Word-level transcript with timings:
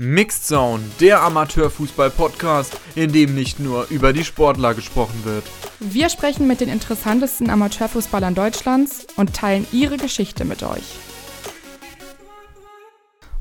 Mixed 0.00 0.46
Zone, 0.46 0.84
der 1.00 1.22
Amateurfußball-Podcast, 1.24 2.80
in 2.94 3.10
dem 3.10 3.34
nicht 3.34 3.58
nur 3.58 3.88
über 3.90 4.12
die 4.12 4.22
Sportler 4.22 4.74
gesprochen 4.74 5.24
wird. 5.24 5.42
Wir 5.80 6.08
sprechen 6.08 6.46
mit 6.46 6.60
den 6.60 6.68
interessantesten 6.68 7.50
Amateurfußballern 7.50 8.36
Deutschlands 8.36 9.08
und 9.16 9.34
teilen 9.34 9.66
ihre 9.72 9.96
Geschichte 9.96 10.44
mit 10.44 10.62
euch. 10.62 11.00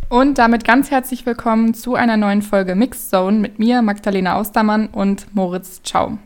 Und 0.09 0.39
damit 0.39 0.63
ganz 0.63 0.89
herzlich 0.89 1.27
willkommen 1.27 1.75
zu 1.75 1.93
einer 1.93 2.17
neuen 2.17 2.41
Folge 2.41 2.73
Mixed 2.73 3.11
Zone 3.11 3.37
mit 3.37 3.59
mir, 3.59 3.83
Magdalena 3.83 4.33
Austermann 4.37 4.87
und 4.87 5.35
Moritz 5.35 5.83
Ciao. 5.83 6.17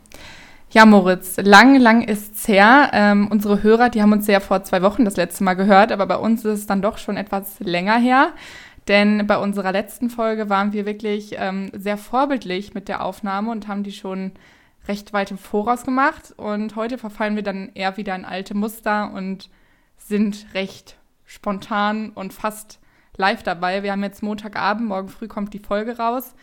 Ja, 0.74 0.86
Moritz, 0.86 1.36
lang, 1.36 1.78
lang 1.78 2.02
ist's 2.02 2.48
her. 2.48 2.92
Ähm, 2.94 3.28
unsere 3.30 3.62
Hörer, 3.62 3.90
die 3.90 4.02
haben 4.02 4.14
uns 4.14 4.28
ja 4.28 4.40
vor 4.40 4.64
zwei 4.64 4.82
Wochen 4.82 5.04
das 5.04 5.18
letzte 5.18 5.44
Mal 5.44 5.56
gehört, 5.56 5.92
aber 5.92 6.06
bei 6.06 6.16
uns 6.16 6.46
ist 6.46 6.60
es 6.60 6.66
dann 6.66 6.82
doch 6.82 6.98
schon 6.98 7.18
etwas 7.18 7.60
länger 7.60 7.98
her. 7.98 8.32
Denn 8.88 9.28
bei 9.28 9.38
unserer 9.38 9.72
letzten 9.72 10.10
Folge 10.10 10.50
waren 10.50 10.74
wir 10.74 10.86
wirklich 10.86 11.36
ähm, 11.38 11.72
sehr 11.74 11.98
vorbildlich 11.98 12.74
mit 12.74 12.88
der 12.88 13.04
Aufnahme 13.04 13.52
und 13.52 13.68
haben 13.68 13.84
die 13.84 13.92
schon 13.92 14.32
recht 14.88 15.14
weit 15.14 15.32
im 15.32 15.38
Voraus 15.38 15.84
gemacht. 15.84 16.34
Und 16.38 16.76
heute 16.76 16.98
verfallen 16.98 17.36
wir 17.36 17.44
dann 17.44 17.72
eher 17.74 17.98
wieder 17.98 18.16
in 18.16 18.26
alte 18.26 18.56
Muster 18.56 19.12
und 19.14 19.50
sind 19.98 20.48
recht 20.54 20.98
spontan 21.26 22.10
und 22.10 22.34
fast 22.34 22.80
live 23.18 23.44
dabei. 23.44 23.84
Wir 23.84 23.92
haben 23.92 24.04
jetzt 24.04 24.24
Montagabend, 24.24 24.88
morgen 24.88 25.10
früh 25.10 25.28
kommt 25.28 25.54
die 25.54 25.60
Folge 25.60 25.98
raus. 25.98 26.34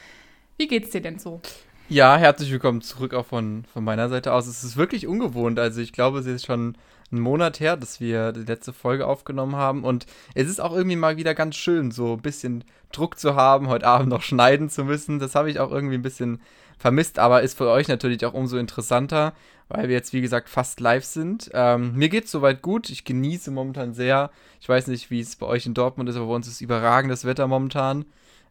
Wie 0.56 0.68
geht's 0.68 0.90
dir 0.90 1.02
denn 1.02 1.18
so? 1.18 1.40
Ja, 1.88 2.16
herzlich 2.16 2.52
willkommen 2.52 2.82
zurück 2.82 3.14
auch 3.14 3.26
von, 3.26 3.64
von 3.72 3.82
meiner 3.82 4.08
Seite 4.08 4.32
aus. 4.32 4.46
Es 4.46 4.62
ist 4.62 4.76
wirklich 4.76 5.06
ungewohnt. 5.06 5.58
Also 5.58 5.80
ich 5.80 5.92
glaube, 5.92 6.18
es 6.18 6.26
ist 6.26 6.46
schon 6.46 6.76
einen 7.10 7.20
Monat 7.20 7.60
her, 7.60 7.76
dass 7.76 8.00
wir 8.00 8.32
die 8.32 8.44
letzte 8.44 8.72
Folge 8.72 9.06
aufgenommen 9.06 9.56
haben. 9.56 9.84
Und 9.84 10.06
es 10.34 10.48
ist 10.48 10.60
auch 10.60 10.74
irgendwie 10.74 10.96
mal 10.96 11.16
wieder 11.16 11.34
ganz 11.34 11.56
schön, 11.56 11.90
so 11.90 12.14
ein 12.14 12.22
bisschen 12.22 12.64
Druck 12.92 13.18
zu 13.18 13.34
haben, 13.34 13.68
heute 13.68 13.86
Abend 13.86 14.08
noch 14.08 14.22
schneiden 14.22 14.68
zu 14.70 14.84
müssen. 14.84 15.18
Das 15.18 15.34
habe 15.34 15.50
ich 15.50 15.60
auch 15.60 15.70
irgendwie 15.70 15.96
ein 15.96 16.02
bisschen 16.02 16.40
vermisst, 16.78 17.18
aber 17.18 17.42
ist 17.42 17.58
für 17.58 17.68
euch 17.68 17.88
natürlich 17.88 18.24
auch 18.24 18.34
umso 18.34 18.56
interessanter, 18.56 19.32
weil 19.68 19.88
wir 19.88 19.96
jetzt, 19.96 20.12
wie 20.12 20.20
gesagt, 20.20 20.48
fast 20.48 20.80
live 20.80 21.04
sind. 21.04 21.50
Ähm, 21.52 21.94
mir 21.94 22.08
geht 22.08 22.24
es 22.24 22.30
soweit 22.30 22.62
gut. 22.62 22.88
Ich 22.88 23.04
genieße 23.04 23.50
momentan 23.50 23.92
sehr. 23.92 24.30
Ich 24.60 24.68
weiß 24.68 24.86
nicht, 24.86 25.10
wie 25.10 25.20
es 25.20 25.36
bei 25.36 25.46
euch 25.46 25.66
in 25.66 25.74
Dortmund 25.74 26.08
ist, 26.08 26.16
aber 26.16 26.26
bei 26.26 26.34
uns 26.34 26.46
ist 26.46 26.60
überragendes 26.60 27.24
Wetter 27.24 27.46
momentan. 27.48 28.04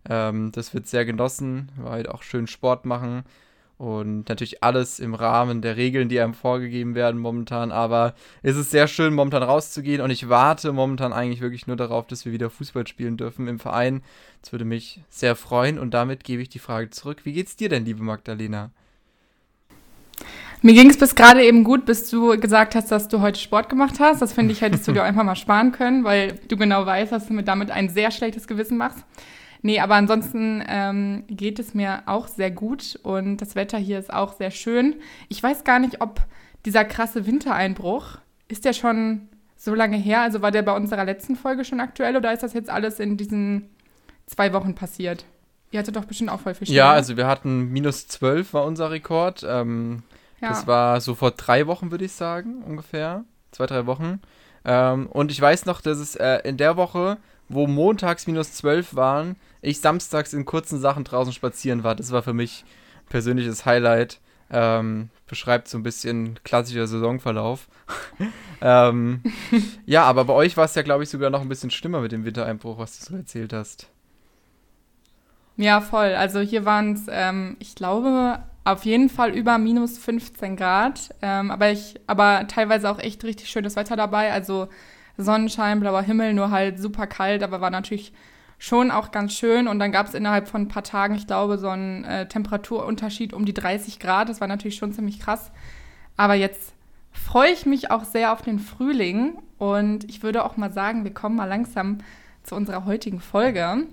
Ähm, 0.09 0.51
das 0.51 0.73
wird 0.73 0.87
sehr 0.87 1.05
genossen, 1.05 1.71
weil 1.77 2.07
auch 2.07 2.21
schön 2.21 2.47
Sport 2.47 2.85
machen. 2.85 3.23
Und 3.77 4.27
natürlich 4.27 4.63
alles 4.63 4.99
im 4.99 5.13
Rahmen 5.13 5.61
der 5.61 5.77
Regeln, 5.77 6.09
die 6.09 6.19
einem 6.19 6.33
vorgegeben 6.33 6.95
werden 6.95 7.19
momentan. 7.19 7.71
Aber 7.71 8.15
es 8.41 8.55
ist 8.55 8.71
sehr 8.71 8.87
schön, 8.87 9.13
momentan 9.13 9.43
rauszugehen. 9.43 10.01
Und 10.01 10.09
ich 10.09 10.29
warte 10.29 10.73
momentan 10.73 11.13
eigentlich 11.13 11.41
wirklich 11.41 11.67
nur 11.67 11.75
darauf, 11.75 12.07
dass 12.07 12.25
wir 12.25 12.31
wieder 12.31 12.49
Fußball 12.49 12.87
spielen 12.87 13.17
dürfen 13.17 13.47
im 13.47 13.59
Verein. 13.59 14.01
Das 14.41 14.51
würde 14.51 14.65
mich 14.65 15.01
sehr 15.09 15.35
freuen. 15.35 15.77
Und 15.77 15.93
damit 15.93 16.23
gebe 16.23 16.41
ich 16.41 16.49
die 16.49 16.59
Frage 16.59 16.89
zurück. 16.89 17.19
Wie 17.23 17.33
geht's 17.33 17.55
dir 17.55 17.69
denn, 17.69 17.85
liebe 17.85 18.01
Magdalena? 18.01 18.71
Mir 20.63 20.73
ging 20.73 20.89
es 20.89 20.97
bis 20.97 21.13
gerade 21.13 21.43
eben 21.45 21.63
gut, 21.63 21.85
bis 21.85 22.09
du 22.09 22.39
gesagt 22.39 22.73
hast, 22.73 22.91
dass 22.91 23.07
du 23.07 23.21
heute 23.21 23.39
Sport 23.39 23.69
gemacht 23.69 23.99
hast. 23.99 24.23
Das 24.23 24.33
finde 24.33 24.53
ich, 24.53 24.61
hättest 24.61 24.87
du 24.87 24.91
dir 24.91 25.03
einfach 25.05 25.23
mal 25.23 25.35
sparen 25.35 25.71
können, 25.71 26.03
weil 26.03 26.39
du 26.47 26.57
genau 26.57 26.83
weißt, 26.85 27.11
dass 27.11 27.27
du 27.27 27.33
mir 27.33 27.43
damit 27.43 27.69
ein 27.69 27.89
sehr 27.89 28.09
schlechtes 28.09 28.47
Gewissen 28.47 28.77
machst. 28.77 29.03
Nee, 29.67 29.81
aber 29.81 29.95
ansonsten 29.95 30.63
ähm, 30.65 31.25
geht 31.27 31.59
es 31.59 31.73
mir 31.73 32.03
auch 32.05 32.29
sehr 32.29 32.51
gut 32.51 32.97
und 33.03 33.41
das 33.41 33.55
Wetter 33.55 33.77
hier 33.77 33.99
ist 33.99 34.13
auch 34.13 34.31
sehr 34.31 34.49
schön. 34.49 34.95
Ich 35.27 35.43
weiß 35.43 35.65
gar 35.65 35.79
nicht, 35.79 35.99
ob 35.99 36.21
dieser 36.63 36.85
krasse 36.85 37.25
Wintereinbruch, 37.25 38.17
ist 38.47 38.63
der 38.63 38.71
schon 38.71 39.27
so 39.57 39.75
lange 39.75 39.97
her? 39.97 40.21
Also 40.21 40.41
war 40.41 40.51
der 40.51 40.61
bei 40.61 40.73
unserer 40.73 41.03
letzten 41.03 41.35
Folge 41.35 41.65
schon 41.65 41.81
aktuell 41.81 42.15
oder 42.15 42.31
ist 42.31 42.43
das 42.43 42.53
jetzt 42.53 42.69
alles 42.69 43.01
in 43.01 43.17
diesen 43.17 43.69
zwei 44.25 44.53
Wochen 44.53 44.73
passiert? 44.73 45.25
Ihr 45.71 45.81
hattet 45.81 45.97
doch 45.97 46.05
bestimmt 46.05 46.29
auch 46.29 46.39
voll 46.39 46.53
viel 46.53 46.67
Schnee. 46.67 46.77
Ja, 46.77 46.93
also 46.93 47.17
wir 47.17 47.27
hatten 47.27 47.69
minus 47.69 48.07
12 48.07 48.53
war 48.53 48.63
unser 48.63 48.89
Rekord. 48.89 49.45
Ähm, 49.45 50.03
ja. 50.39 50.47
Das 50.47 50.65
war 50.65 51.01
so 51.01 51.13
vor 51.13 51.31
drei 51.31 51.67
Wochen, 51.67 51.91
würde 51.91 52.05
ich 52.05 52.13
sagen, 52.13 52.63
ungefähr. 52.65 53.25
Zwei, 53.51 53.65
drei 53.65 53.85
Wochen. 53.85 54.21
Ähm, 54.63 55.07
und 55.07 55.29
ich 55.29 55.41
weiß 55.41 55.65
noch, 55.65 55.81
dass 55.81 55.97
es 55.97 56.15
äh, 56.15 56.39
in 56.45 56.55
der 56.55 56.77
Woche 56.77 57.17
wo 57.49 57.67
montags 57.67 58.27
minus 58.27 58.53
12 58.53 58.95
waren, 58.95 59.35
ich 59.61 59.79
samstags 59.79 60.33
in 60.33 60.45
kurzen 60.45 60.79
Sachen 60.79 61.03
draußen 61.03 61.33
spazieren 61.33 61.83
war. 61.83 61.95
Das 61.95 62.11
war 62.11 62.23
für 62.23 62.33
mich 62.33 62.65
persönliches 63.09 63.65
Highlight. 63.65 64.19
Ähm, 64.49 65.09
beschreibt 65.27 65.67
so 65.67 65.77
ein 65.77 65.83
bisschen 65.83 66.39
klassischer 66.43 66.87
Saisonverlauf. 66.87 67.67
ähm, 68.61 69.21
ja, 69.85 70.03
aber 70.03 70.23
bei 70.25 70.33
euch 70.33 70.55
war 70.55 70.65
es 70.65 70.75
ja, 70.75 70.83
glaube 70.83 71.03
ich, 71.03 71.09
sogar 71.09 71.29
noch 71.29 71.41
ein 71.41 71.49
bisschen 71.49 71.71
schlimmer 71.71 71.99
mit 71.99 72.13
dem 72.13 72.23
Wintereinbruch, 72.23 72.77
was 72.77 72.99
du 72.99 73.05
so 73.05 73.17
erzählt 73.17 73.51
hast. 73.51 73.89
Ja, 75.57 75.81
voll. 75.81 76.13
Also 76.13 76.39
hier 76.39 76.65
waren 76.65 76.93
es, 76.93 77.07
ähm, 77.09 77.57
ich 77.59 77.75
glaube, 77.75 78.39
auf 78.63 78.85
jeden 78.85 79.09
Fall 79.09 79.31
über 79.31 79.57
minus 79.57 79.97
15 79.97 80.55
Grad. 80.55 81.09
Ähm, 81.21 81.51
aber 81.51 81.71
ich, 81.71 81.99
aber 82.05 82.47
teilweise 82.47 82.89
auch 82.89 82.99
echt 82.99 83.23
richtig 83.23 83.49
schönes 83.49 83.75
Wetter 83.75 83.95
dabei. 83.95 84.31
Also 84.31 84.69
Sonnenschein, 85.17 85.79
blauer 85.79 86.03
Himmel, 86.03 86.33
nur 86.33 86.51
halt 86.51 86.79
super 86.79 87.07
kalt, 87.07 87.43
aber 87.43 87.59
war 87.59 87.71
natürlich 87.71 88.13
schon 88.57 88.91
auch 88.91 89.11
ganz 89.11 89.33
schön. 89.33 89.67
Und 89.67 89.79
dann 89.79 89.91
gab 89.91 90.07
es 90.07 90.13
innerhalb 90.13 90.47
von 90.47 90.63
ein 90.63 90.67
paar 90.67 90.83
Tagen, 90.83 91.15
ich 91.15 91.27
glaube, 91.27 91.57
so 91.57 91.69
einen 91.69 92.03
äh, 92.03 92.27
Temperaturunterschied 92.27 93.33
um 93.33 93.45
die 93.45 93.53
30 93.53 93.99
Grad. 93.99 94.29
Das 94.29 94.41
war 94.41 94.47
natürlich 94.47 94.77
schon 94.77 94.93
ziemlich 94.93 95.19
krass. 95.19 95.51
Aber 96.15 96.33
jetzt 96.33 96.73
freue 97.11 97.51
ich 97.51 97.65
mich 97.65 97.91
auch 97.91 98.03
sehr 98.03 98.33
auf 98.33 98.41
den 98.41 98.59
Frühling. 98.59 99.37
Und 99.57 100.03
ich 100.09 100.23
würde 100.23 100.43
auch 100.43 100.57
mal 100.57 100.71
sagen, 100.71 101.03
wir 101.03 101.13
kommen 101.13 101.35
mal 101.35 101.45
langsam 101.45 101.99
zu 102.43 102.55
unserer 102.55 102.85
heutigen 102.85 103.19
Folge. 103.19 103.85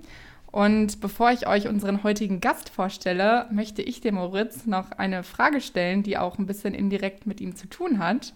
Und 0.54 1.00
bevor 1.00 1.32
ich 1.32 1.48
euch 1.48 1.66
unseren 1.66 2.04
heutigen 2.04 2.40
Gast 2.40 2.68
vorstelle, 2.68 3.48
möchte 3.50 3.82
ich 3.82 4.00
dem 4.00 4.14
Moritz 4.14 4.66
noch 4.66 4.92
eine 4.92 5.24
Frage 5.24 5.60
stellen, 5.60 6.04
die 6.04 6.16
auch 6.16 6.38
ein 6.38 6.46
bisschen 6.46 6.74
indirekt 6.74 7.26
mit 7.26 7.40
ihm 7.40 7.56
zu 7.56 7.68
tun 7.68 7.98
hat. 7.98 8.32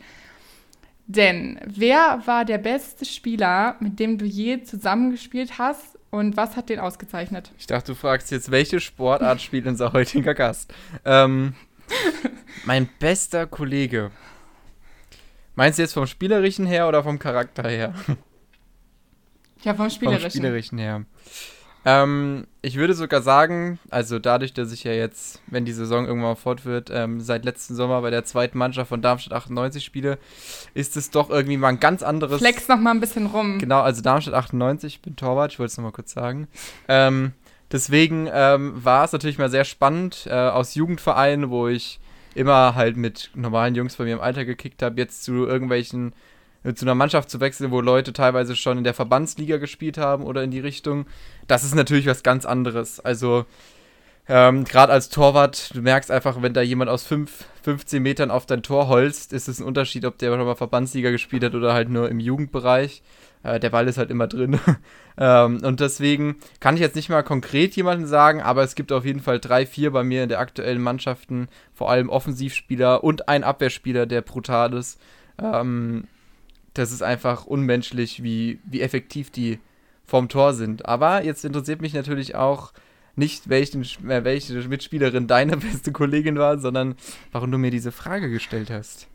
Denn 1.06 1.60
wer 1.64 2.26
war 2.26 2.44
der 2.44 2.58
beste 2.58 3.04
Spieler, 3.04 3.76
mit 3.80 4.00
dem 4.00 4.18
du 4.18 4.26
je 4.26 4.62
zusammengespielt 4.62 5.58
hast 5.58 5.97
und 6.10 6.36
was 6.36 6.56
hat 6.56 6.68
den 6.68 6.80
ausgezeichnet? 6.80 7.52
Ich 7.58 7.66
dachte, 7.66 7.92
du 7.92 7.94
fragst 7.94 8.30
jetzt, 8.30 8.50
welche 8.50 8.80
Sportart 8.80 9.40
spielt 9.40 9.66
unser 9.66 9.92
heutiger 9.92 10.34
Gast? 10.34 10.72
Ähm, 11.04 11.54
mein 12.64 12.88
bester 12.98 13.46
Kollege. 13.46 14.10
Meinst 15.54 15.78
du 15.78 15.82
jetzt 15.82 15.94
vom 15.94 16.06
Spielerischen 16.06 16.66
her 16.66 16.88
oder 16.88 17.02
vom 17.02 17.18
Charakter 17.18 17.68
her? 17.68 17.94
Ja, 19.62 19.74
vom 19.74 19.90
Spielerischen. 19.90 20.22
Vom 20.22 20.30
Spielerischen 20.30 20.78
her. 20.78 21.04
Ähm, 21.88 22.46
ich 22.60 22.76
würde 22.76 22.92
sogar 22.92 23.22
sagen, 23.22 23.78
also 23.88 24.18
dadurch, 24.18 24.52
dass 24.52 24.72
ich 24.72 24.84
ja 24.84 24.92
jetzt, 24.92 25.40
wenn 25.46 25.64
die 25.64 25.72
Saison 25.72 26.04
irgendwann 26.04 26.36
fortführt, 26.36 26.90
ähm, 26.92 27.18
seit 27.22 27.46
letzten 27.46 27.74
Sommer 27.74 28.02
bei 28.02 28.10
der 28.10 28.26
zweiten 28.26 28.58
Mannschaft 28.58 28.90
von 28.90 29.00
Darmstadt 29.00 29.32
98 29.32 29.82
spiele, 29.82 30.18
ist 30.74 30.98
es 30.98 31.10
doch 31.10 31.30
irgendwie 31.30 31.56
mal 31.56 31.68
ein 31.68 31.80
ganz 31.80 32.02
anderes. 32.02 32.40
Flex 32.40 32.68
noch 32.68 32.78
mal 32.78 32.90
ein 32.90 33.00
bisschen 33.00 33.24
rum. 33.24 33.58
Genau, 33.58 33.80
also 33.80 34.02
Darmstadt 34.02 34.34
98, 34.34 34.96
ich 34.96 35.00
bin 35.00 35.16
Torwart, 35.16 35.52
ich 35.52 35.58
wollte 35.58 35.70
es 35.70 35.78
noch 35.78 35.84
mal 35.84 35.92
kurz 35.92 36.12
sagen. 36.12 36.46
Ähm, 36.88 37.32
deswegen 37.72 38.28
ähm, 38.30 38.84
war 38.84 39.04
es 39.04 39.12
natürlich 39.12 39.38
mal 39.38 39.48
sehr 39.48 39.64
spannend, 39.64 40.26
äh, 40.28 40.34
aus 40.34 40.74
Jugendvereinen, 40.74 41.48
wo 41.48 41.68
ich 41.68 42.00
immer 42.34 42.74
halt 42.74 42.98
mit 42.98 43.30
normalen 43.34 43.74
Jungs 43.74 43.96
von 43.96 44.04
mir 44.04 44.12
im 44.12 44.20
Alter 44.20 44.44
gekickt 44.44 44.82
habe, 44.82 45.00
jetzt 45.00 45.24
zu 45.24 45.46
irgendwelchen 45.46 46.12
zu 46.74 46.84
einer 46.84 46.94
Mannschaft 46.94 47.30
zu 47.30 47.40
wechseln, 47.40 47.70
wo 47.70 47.80
Leute 47.80 48.12
teilweise 48.12 48.56
schon 48.56 48.78
in 48.78 48.84
der 48.84 48.94
Verbandsliga 48.94 49.58
gespielt 49.58 49.98
haben 49.98 50.24
oder 50.24 50.42
in 50.42 50.50
die 50.50 50.60
Richtung, 50.60 51.06
das 51.46 51.64
ist 51.64 51.74
natürlich 51.74 52.06
was 52.06 52.22
ganz 52.22 52.44
anderes. 52.44 53.00
Also 53.00 53.46
ähm, 54.30 54.64
gerade 54.64 54.92
als 54.92 55.08
Torwart, 55.08 55.74
du 55.74 55.80
merkst 55.80 56.10
einfach, 56.10 56.42
wenn 56.42 56.52
da 56.52 56.60
jemand 56.60 56.90
aus 56.90 57.04
5, 57.04 57.46
15 57.62 58.02
Metern 58.02 58.30
auf 58.30 58.44
dein 58.44 58.62
Tor 58.62 58.88
holst, 58.88 59.32
ist 59.32 59.48
es 59.48 59.58
ein 59.58 59.64
Unterschied, 59.64 60.04
ob 60.04 60.18
der 60.18 60.30
schon 60.30 60.44
mal 60.44 60.54
Verbandsliga 60.54 61.10
gespielt 61.10 61.44
hat 61.44 61.54
oder 61.54 61.72
halt 61.72 61.88
nur 61.88 62.10
im 62.10 62.20
Jugendbereich. 62.20 63.02
Äh, 63.42 63.58
der 63.58 63.70
Ball 63.70 63.88
ist 63.88 63.96
halt 63.96 64.10
immer 64.10 64.26
drin. 64.26 64.60
ähm, 65.18 65.60
und 65.62 65.80
deswegen 65.80 66.36
kann 66.60 66.74
ich 66.74 66.82
jetzt 66.82 66.96
nicht 66.96 67.08
mal 67.08 67.22
konkret 67.22 67.74
jemanden 67.76 68.06
sagen, 68.06 68.42
aber 68.42 68.62
es 68.62 68.74
gibt 68.74 68.92
auf 68.92 69.06
jeden 69.06 69.20
Fall 69.20 69.40
drei, 69.40 69.64
vier 69.64 69.92
bei 69.92 70.04
mir 70.04 70.24
in 70.24 70.28
der 70.28 70.40
aktuellen 70.40 70.82
Mannschaften, 70.82 71.48
vor 71.72 71.90
allem 71.90 72.10
Offensivspieler 72.10 73.02
und 73.02 73.30
ein 73.30 73.44
Abwehrspieler, 73.44 74.04
der 74.04 74.20
brutal 74.20 74.74
ist. 74.74 75.00
Ähm, 75.42 76.04
das 76.78 76.92
ist 76.92 77.02
einfach 77.02 77.46
unmenschlich, 77.46 78.22
wie, 78.22 78.60
wie 78.64 78.80
effektiv 78.80 79.30
die 79.30 79.58
vorm 80.04 80.28
Tor 80.28 80.54
sind. 80.54 80.86
Aber 80.86 81.24
jetzt 81.24 81.44
interessiert 81.44 81.80
mich 81.80 81.92
natürlich 81.92 82.34
auch 82.34 82.72
nicht, 83.16 83.48
welchen, 83.48 83.82
äh, 83.82 84.24
welche 84.24 84.54
Mitspielerin 84.68 85.26
deine 85.26 85.56
beste 85.56 85.92
Kollegin 85.92 86.38
war, 86.38 86.58
sondern 86.58 86.94
warum 87.32 87.50
du 87.50 87.58
mir 87.58 87.70
diese 87.70 87.92
Frage 87.92 88.30
gestellt 88.30 88.70
hast. 88.70 89.08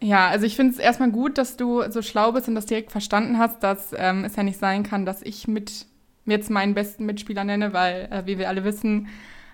Ja, 0.00 0.28
also 0.28 0.44
ich 0.44 0.56
finde 0.56 0.72
es 0.72 0.78
erstmal 0.80 1.12
gut, 1.12 1.38
dass 1.38 1.56
du 1.56 1.88
so 1.88 2.02
schlau 2.02 2.32
bist 2.32 2.48
und 2.48 2.56
das 2.56 2.66
direkt 2.66 2.90
verstanden 2.90 3.38
hast, 3.38 3.62
dass 3.62 3.94
ähm, 3.96 4.24
es 4.24 4.34
ja 4.34 4.42
nicht 4.42 4.58
sein 4.58 4.82
kann, 4.82 5.06
dass 5.06 5.22
ich 5.22 5.46
mit 5.46 5.86
jetzt 6.26 6.50
meinen 6.50 6.74
besten 6.74 7.06
Mitspieler 7.06 7.44
nenne, 7.44 7.72
weil, 7.72 8.08
äh, 8.10 8.26
wie 8.26 8.38
wir 8.38 8.48
alle 8.48 8.64
wissen, 8.64 9.08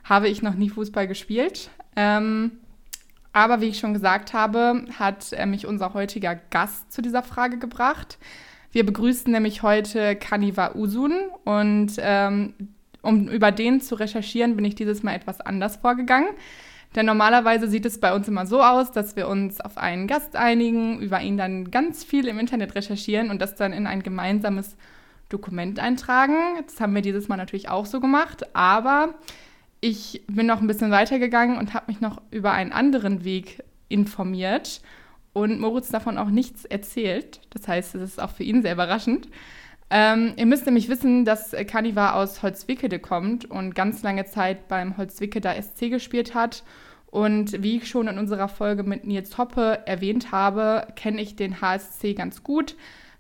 habe 0.05 0.29
ich 0.29 0.41
noch 0.41 0.55
nie 0.55 0.71
Fußball 0.71 1.07
gespielt. 1.07 1.71
Ähm, 1.97 2.53
aber 3.39 3.61
wie 3.61 3.67
ich 3.67 3.79
schon 3.79 3.95
gesagt 3.95 4.33
habe, 4.33 4.85
hat 4.99 5.33
äh, 5.33 5.47
mich 5.47 5.65
unser 5.65 5.95
heutiger 5.95 6.35
Gast 6.51 6.93
zu 6.93 7.03
dieser 7.03 7.23
Frage 7.23 7.57
gebracht. 7.59 8.19
Wir 8.73 8.85
begrüßen 8.85 9.31
nämlich 9.31 9.63
heute 9.63 10.17
Kaniva 10.17 10.75
Usun 10.75 11.15
und 11.45 11.93
ähm, 11.99 12.55
um 13.01 13.29
über 13.29 13.53
den 13.53 13.81
zu 13.81 13.95
recherchieren, 13.95 14.57
bin 14.57 14.65
ich 14.65 14.75
dieses 14.75 15.05
Mal 15.05 15.15
etwas 15.15 15.41
anders 15.41 15.77
vorgegangen. 15.77 16.31
Denn 16.97 17.07
normalerweise 17.07 17.69
sieht 17.69 17.87
es 17.87 18.01
bei 18.01 18.13
uns 18.13 18.27
immer 18.27 18.45
so 18.45 18.61
aus, 18.61 18.91
dass 18.91 19.15
wir 19.15 19.29
uns 19.29 19.61
auf 19.61 19.79
einen 19.79 20.09
Gast 20.09 20.35
einigen, 20.35 20.99
über 20.99 21.21
ihn 21.21 21.37
dann 21.37 21.71
ganz 21.71 22.03
viel 22.03 22.27
im 22.27 22.41
Internet 22.41 22.75
recherchieren 22.75 23.31
und 23.31 23.41
das 23.41 23.55
dann 23.55 23.73
in 23.73 23.87
ein 23.87 24.03
gemeinsames 24.03 24.77
Dokument 25.29 25.79
eintragen. 25.79 26.35
Das 26.67 26.81
haben 26.81 26.95
wir 26.95 27.03
dieses 27.03 27.29
Mal 27.29 27.37
natürlich 27.37 27.69
auch 27.69 27.87
so 27.87 28.01
gemacht, 28.01 28.53
aber 28.53 29.15
ich 29.81 30.23
bin 30.27 30.47
noch 30.47 30.61
ein 30.61 30.67
bisschen 30.67 30.91
weitergegangen 30.91 31.57
und 31.57 31.75
habe 31.75 31.87
mich 31.89 32.01
noch 32.01 32.21
über 32.31 32.53
einen 32.53 32.73
anderen 32.73 33.25
Weg 33.25 33.63
informiert 33.89 34.81
und 35.33 35.61
Moritz 35.61 35.89
davon 35.89 36.19
auch 36.19 36.31
nichts 36.31 36.65
erzählt. 36.65 37.41
Das 37.51 37.69
heißt, 37.69 37.95
es 37.95 38.03
ist 38.03 38.23
auch 38.23 38.31
für 38.31 38.43
ihn 38.43 38.63
sehr 38.63 38.73
überraschend. 38.73 39.29
Ähm, 39.91 40.35
ihr 40.37 40.47
müsst 40.47 40.67
nämlich 40.67 40.89
wissen, 40.89 41.25
dass 41.25 41.55
Kaniva 41.67 42.13
aus 42.13 42.43
Holzwickede 42.43 42.99
kommt 42.99 43.45
und 43.47 43.75
ganz 43.75 44.03
lange 44.03 44.27
Zeit 44.27 44.69
beim 44.69 44.97
Holzwickeder 44.97 45.55
SC 45.61 45.91
gespielt 45.91 46.35
hat. 46.35 46.63
Und 47.07 47.63
wie 47.63 47.79
ich 47.79 47.89
schon 47.89 48.07
in 48.07 48.19
unserer 48.19 48.49
Folge 48.49 48.83
mit 48.83 49.07
Nils 49.07 49.39
Hoppe 49.39 49.81
erwähnt 49.87 50.31
habe, 50.31 50.89
kenne 50.95 51.23
ich 51.23 51.37
den 51.37 51.63
HSC 51.63 52.13
ganz 52.13 52.43
gut, 52.43 52.77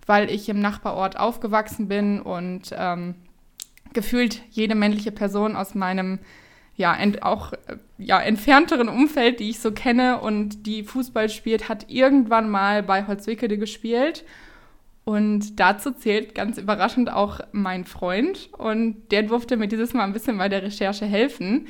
weil 0.06 0.30
ich 0.30 0.48
im 0.50 0.60
Nachbarort 0.60 1.18
aufgewachsen 1.18 1.88
bin 1.88 2.20
und 2.20 2.74
ähm, 2.76 3.14
gefühlt 3.94 4.42
jede 4.50 4.74
männliche 4.74 5.12
Person 5.12 5.56
aus 5.56 5.74
meinem 5.74 6.18
ja, 6.78 6.94
ent, 6.94 7.22
auch 7.24 7.52
ja, 7.98 8.20
entfernteren 8.20 8.88
Umfeld, 8.88 9.40
die 9.40 9.50
ich 9.50 9.58
so 9.58 9.72
kenne 9.72 10.20
und 10.20 10.64
die 10.64 10.84
Fußball 10.84 11.28
spielt, 11.28 11.68
hat 11.68 11.90
irgendwann 11.90 12.48
mal 12.48 12.84
bei 12.84 13.06
Holzwickede 13.06 13.58
gespielt. 13.58 14.24
Und 15.04 15.58
dazu 15.58 15.90
zählt 15.90 16.34
ganz 16.34 16.56
überraschend 16.56 17.10
auch 17.12 17.40
mein 17.50 17.84
Freund. 17.84 18.50
Und 18.56 19.10
der 19.10 19.24
durfte 19.24 19.56
mir 19.56 19.66
dieses 19.66 19.92
Mal 19.92 20.04
ein 20.04 20.12
bisschen 20.12 20.38
bei 20.38 20.48
der 20.48 20.62
Recherche 20.62 21.04
helfen. 21.04 21.66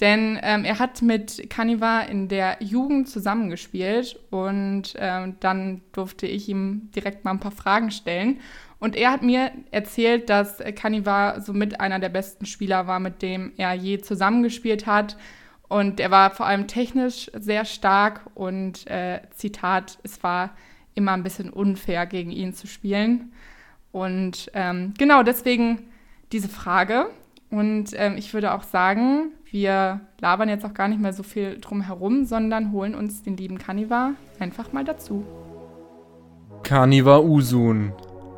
Denn 0.00 0.38
ähm, 0.42 0.64
er 0.64 0.78
hat 0.78 1.02
mit 1.02 1.50
Kaniva 1.50 2.02
in 2.02 2.28
der 2.28 2.58
Jugend 2.60 3.08
zusammengespielt 3.08 4.18
und 4.30 4.94
ähm, 4.96 5.36
dann 5.40 5.82
durfte 5.92 6.26
ich 6.26 6.48
ihm 6.48 6.90
direkt 6.94 7.24
mal 7.24 7.32
ein 7.32 7.40
paar 7.40 7.52
Fragen 7.52 7.90
stellen. 7.90 8.40
Und 8.82 8.96
er 8.96 9.12
hat 9.12 9.22
mir 9.22 9.52
erzählt, 9.70 10.28
dass 10.28 10.58
Kaniva 10.74 11.38
somit 11.38 11.78
einer 11.78 12.00
der 12.00 12.08
besten 12.08 12.46
Spieler 12.46 12.88
war, 12.88 12.98
mit 12.98 13.22
dem 13.22 13.52
er 13.56 13.74
je 13.74 14.00
zusammengespielt 14.00 14.88
hat. 14.88 15.16
Und 15.68 16.00
er 16.00 16.10
war 16.10 16.32
vor 16.32 16.46
allem 16.46 16.66
technisch 16.66 17.30
sehr 17.32 17.64
stark 17.64 18.22
und 18.34 18.84
äh, 18.88 19.20
Zitat, 19.36 20.00
es 20.02 20.20
war 20.24 20.50
immer 20.96 21.12
ein 21.12 21.22
bisschen 21.22 21.50
unfair, 21.50 22.06
gegen 22.06 22.32
ihn 22.32 22.54
zu 22.54 22.66
spielen. 22.66 23.30
Und 23.92 24.50
ähm, 24.52 24.94
genau 24.98 25.22
deswegen 25.22 25.86
diese 26.32 26.48
Frage. 26.48 27.06
Und 27.50 27.90
ähm, 27.94 28.16
ich 28.16 28.34
würde 28.34 28.52
auch 28.52 28.64
sagen, 28.64 29.30
wir 29.48 30.00
labern 30.20 30.48
jetzt 30.48 30.64
auch 30.64 30.74
gar 30.74 30.88
nicht 30.88 31.00
mehr 31.00 31.12
so 31.12 31.22
viel 31.22 31.56
drum 31.60 31.82
herum, 31.82 32.24
sondern 32.24 32.72
holen 32.72 32.96
uns 32.96 33.22
den 33.22 33.36
lieben 33.36 33.58
Kaniva 33.58 34.14
einfach 34.40 34.72
mal 34.72 34.82
dazu. 34.82 35.24
Kaniva 36.64 37.20
Usun, 37.20 37.92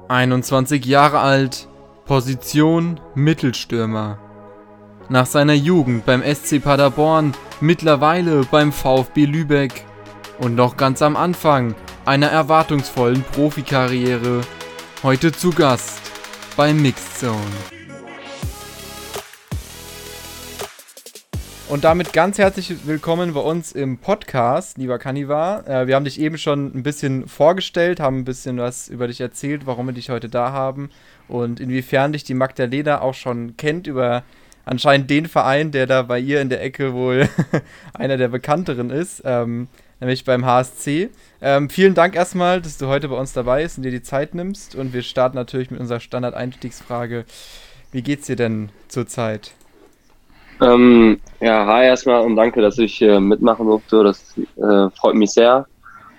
21 0.08 0.84
Jahre 0.84 1.20
alt, 1.20 1.68
Position 2.04 3.00
Mittelstürmer. 3.14 4.18
Nach 5.08 5.26
seiner 5.26 5.54
Jugend 5.54 6.04
beim 6.04 6.22
SC 6.22 6.62
Paderborn, 6.62 7.32
mittlerweile 7.60 8.42
beim 8.50 8.72
VfB 8.72 9.24
Lübeck 9.24 9.84
und 10.38 10.54
noch 10.54 10.76
ganz 10.76 11.00
am 11.00 11.16
Anfang 11.16 11.74
einer 12.04 12.28
erwartungsvollen 12.28 13.22
Profikarriere. 13.22 14.42
Heute 15.02 15.32
zu 15.32 15.50
Gast 15.50 16.00
bei 16.56 16.74
Mixed 16.74 17.18
Zone. 17.18 17.73
Und 21.74 21.82
damit 21.82 22.12
ganz 22.12 22.38
herzlich 22.38 22.86
willkommen 22.86 23.34
bei 23.34 23.40
uns 23.40 23.72
im 23.72 23.98
Podcast, 23.98 24.78
lieber 24.78 25.00
Kaniva. 25.00 25.64
Äh, 25.66 25.88
wir 25.88 25.96
haben 25.96 26.04
dich 26.04 26.20
eben 26.20 26.38
schon 26.38 26.66
ein 26.66 26.84
bisschen 26.84 27.26
vorgestellt, 27.26 27.98
haben 27.98 28.18
ein 28.18 28.24
bisschen 28.24 28.58
was 28.58 28.86
über 28.86 29.08
dich 29.08 29.20
erzählt, 29.20 29.66
warum 29.66 29.86
wir 29.86 29.92
dich 29.92 30.08
heute 30.08 30.28
da 30.28 30.52
haben 30.52 30.90
und 31.26 31.58
inwiefern 31.58 32.12
dich 32.12 32.22
die 32.22 32.34
Magdalena 32.34 33.00
auch 33.00 33.14
schon 33.14 33.56
kennt 33.56 33.88
über 33.88 34.22
anscheinend 34.64 35.10
den 35.10 35.26
Verein, 35.26 35.72
der 35.72 35.88
da 35.88 36.02
bei 36.02 36.20
ihr 36.20 36.40
in 36.40 36.48
der 36.48 36.62
Ecke 36.62 36.94
wohl 36.94 37.28
einer 37.92 38.18
der 38.18 38.28
bekannteren 38.28 38.90
ist. 38.90 39.22
Ähm, 39.24 39.66
nämlich 39.98 40.24
beim 40.24 40.46
HSC. 40.46 41.10
Ähm, 41.40 41.68
vielen 41.70 41.94
Dank 41.94 42.14
erstmal, 42.14 42.62
dass 42.62 42.78
du 42.78 42.86
heute 42.86 43.08
bei 43.08 43.16
uns 43.16 43.32
dabei 43.32 43.64
bist 43.64 43.78
und 43.78 43.82
dir 43.82 43.90
die 43.90 44.00
Zeit 44.00 44.36
nimmst. 44.36 44.76
Und 44.76 44.92
wir 44.92 45.02
starten 45.02 45.34
natürlich 45.34 45.72
mit 45.72 45.80
unserer 45.80 45.98
Standard-Einstiegsfrage. 45.98 47.24
Wie 47.90 48.02
geht's 48.02 48.26
dir 48.26 48.36
denn 48.36 48.68
zurzeit? 48.86 49.50
Ähm, 50.60 51.20
ja, 51.40 51.66
hi 51.66 51.84
erstmal 51.84 52.22
und 52.22 52.36
danke, 52.36 52.60
dass 52.60 52.78
ich 52.78 53.02
äh, 53.02 53.20
mitmachen 53.20 53.66
durfte. 53.66 54.04
Das 54.04 54.38
äh, 54.38 54.90
freut 54.90 55.14
mich 55.14 55.30
sehr. 55.32 55.66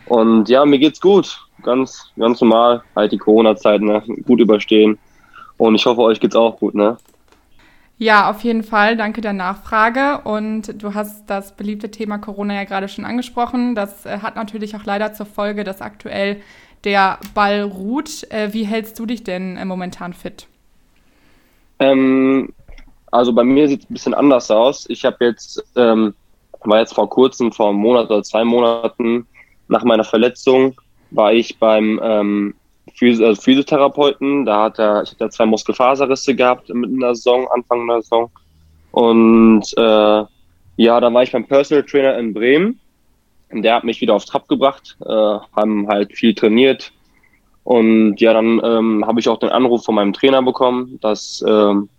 Und 0.06 0.50
ja, 0.50 0.66
mir 0.66 0.80
geht's 0.80 1.02
gut. 1.02 1.40
Ganz, 1.64 2.12
ganz 2.18 2.42
normal. 2.42 2.84
Halt 2.96 3.12
die 3.12 3.18
Corona-Zeit, 3.18 3.82
ne? 3.82 4.04
Gut 4.26 4.40
überstehen. 4.40 5.00
Und 5.58 5.76
ich 5.76 5.86
hoffe, 5.86 6.02
euch 6.02 6.20
geht's 6.20 6.36
auch 6.36 6.60
gut, 6.60 6.76
ne? 6.76 6.98
Ja, 7.98 8.30
auf 8.30 8.42
jeden 8.42 8.64
Fall. 8.64 8.98
Danke 8.98 9.22
der 9.22 9.34
Nachfrage. 9.34 10.22
Und 10.26 10.82
du 10.82 10.94
hast 10.94 11.30
das 11.30 11.56
beliebte 11.56 11.90
Thema 11.90 12.18
Corona 12.18 12.54
ja 12.54 12.66
gerade 12.66 12.90
schon 12.90 13.06
angesprochen. 13.06 13.74
Das 13.74 14.06
äh, 14.06 14.20
hat 14.20 14.36
natürlich 14.36 14.76
auch 14.76 14.84
leider 14.84 15.14
zur 15.14 15.26
Folge, 15.26 15.64
dass 15.64 15.82
aktuell 15.82 16.42
der 16.84 17.20
Ball 17.34 17.62
ruht. 17.62 18.30
Äh, 18.32 18.54
wie 18.54 18.66
hältst 18.66 19.00
du 19.00 19.06
dich 19.06 19.24
denn 19.24 19.58
äh, 19.58 19.66
momentan 19.66 20.14
fit? 20.14 20.48
Ähm, 21.80 22.54
also 23.12 23.34
bei 23.34 23.44
mir 23.44 23.68
sieht 23.68 23.84
es 23.84 23.90
ein 23.90 23.94
bisschen 23.94 24.14
anders 24.14 24.52
aus. 24.52 24.86
Ich 24.90 25.06
habe 25.06 25.26
jetzt, 25.26 25.64
ähm, 25.76 26.14
war 26.64 26.80
jetzt 26.80 26.96
vor 26.96 27.10
kurzem, 27.10 27.52
vor 27.52 27.70
einem 27.70 27.80
Monat 27.80 28.10
oder 28.10 28.24
zwei 28.24 28.44
Monaten 28.44 29.28
nach 29.68 29.84
meiner 29.84 30.04
Verletzung, 30.04 30.76
war 31.12 31.34
ich 31.34 31.58
beim 31.60 32.00
ähm, 32.04 32.56
also 33.02 33.42
Physiotherapeuten. 33.42 34.46
Da 34.46 34.64
hat 34.64 34.80
er, 34.80 35.04
ich 35.04 35.12
hatte 35.12 35.30
zwei 35.30 35.46
Muskelfaserrisse 35.46 36.36
gehabt 36.36 36.70
mitten 36.70 36.96
in 36.96 37.00
der 37.00 37.16
Saison, 37.16 37.48
Anfang 37.50 37.88
der 37.88 38.02
Saison. 38.02 38.30
Und 38.92 39.66
äh, 39.78 40.24
ja, 40.78 41.00
dann 41.00 41.14
war 41.14 41.24
ich 41.24 41.32
beim 41.32 41.46
Personal 41.46 41.84
Trainer 41.84 42.18
in 42.18 42.34
Bremen. 42.34 42.80
Und 43.52 43.62
der 43.62 43.76
hat 43.76 43.84
mich 43.84 44.02
wieder 44.02 44.16
auf 44.16 44.26
Trab 44.26 44.48
gebracht, 44.48 44.98
äh, 45.06 45.38
haben 45.56 45.88
halt 45.88 46.14
viel 46.14 46.34
trainiert. 46.34 46.92
Und 47.64 48.20
ja, 48.20 48.34
dann 48.34 48.62
ähm, 48.64 49.06
habe 49.06 49.20
ich 49.20 49.30
auch 49.30 49.40
den 49.40 49.50
Anruf 49.50 49.86
von 49.86 49.96
meinem 49.96 50.14
Trainer 50.14 50.42
bekommen, 50.42 51.00
dass 51.02 51.44
ähm, 51.48 51.90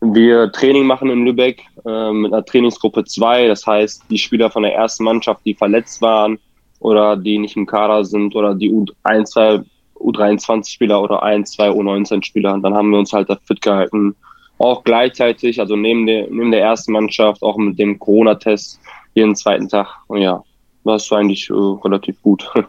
wir 0.00 0.52
Training 0.52 0.86
machen 0.86 1.10
in 1.10 1.24
Lübeck 1.24 1.64
äh, 1.84 2.12
mit 2.12 2.32
einer 2.32 2.44
Trainingsgruppe 2.44 3.04
2. 3.04 3.48
Das 3.48 3.66
heißt, 3.66 4.04
die 4.10 4.18
Spieler 4.18 4.50
von 4.50 4.62
der 4.62 4.74
ersten 4.74 5.04
Mannschaft, 5.04 5.40
die 5.44 5.54
verletzt 5.54 6.00
waren 6.02 6.38
oder 6.80 7.16
die 7.16 7.38
nicht 7.38 7.56
im 7.56 7.66
Kader 7.66 8.04
sind 8.04 8.34
oder 8.36 8.54
die 8.54 8.70
U1, 8.70 9.24
2 9.24 9.64
U23-Spieler 10.00 11.02
oder 11.02 11.22
ein, 11.22 11.44
zwei 11.44 11.68
U19-Spieler. 11.70 12.54
Und 12.54 12.62
dann 12.62 12.74
haben 12.74 12.90
wir 12.90 12.98
uns 12.98 13.12
halt 13.12 13.28
da 13.28 13.36
fit 13.44 13.60
gehalten. 13.60 14.14
Auch 14.58 14.84
gleichzeitig, 14.84 15.60
also 15.60 15.76
neben 15.76 16.06
der, 16.06 16.28
neben 16.30 16.50
der 16.50 16.62
ersten 16.62 16.92
Mannschaft, 16.92 17.42
auch 17.42 17.56
mit 17.56 17.78
dem 17.78 17.98
Corona-Test 17.98 18.80
jeden 19.14 19.36
zweiten 19.36 19.68
Tag. 19.68 19.88
Und 20.08 20.22
ja, 20.22 20.42
das 20.84 21.10
war 21.10 21.18
eigentlich 21.18 21.48
äh, 21.50 21.54
relativ 21.54 22.20
gut. 22.22 22.50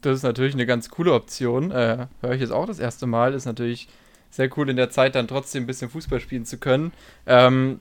Das 0.00 0.18
ist 0.18 0.22
natürlich 0.22 0.54
eine 0.54 0.64
ganz 0.64 0.90
coole 0.90 1.12
Option. 1.12 1.72
Äh, 1.72 2.06
Höre 2.20 2.32
ich 2.32 2.40
jetzt 2.40 2.52
auch 2.52 2.66
das 2.66 2.78
erste 2.78 3.08
Mal. 3.08 3.34
Ist 3.34 3.46
natürlich 3.46 3.88
sehr 4.30 4.48
cool 4.56 4.68
in 4.68 4.76
der 4.76 4.90
Zeit 4.90 5.14
dann 5.14 5.28
trotzdem 5.28 5.64
ein 5.64 5.66
bisschen 5.66 5.90
Fußball 5.90 6.20
spielen 6.20 6.44
zu 6.44 6.58
können. 6.58 6.92
Ähm, 7.26 7.80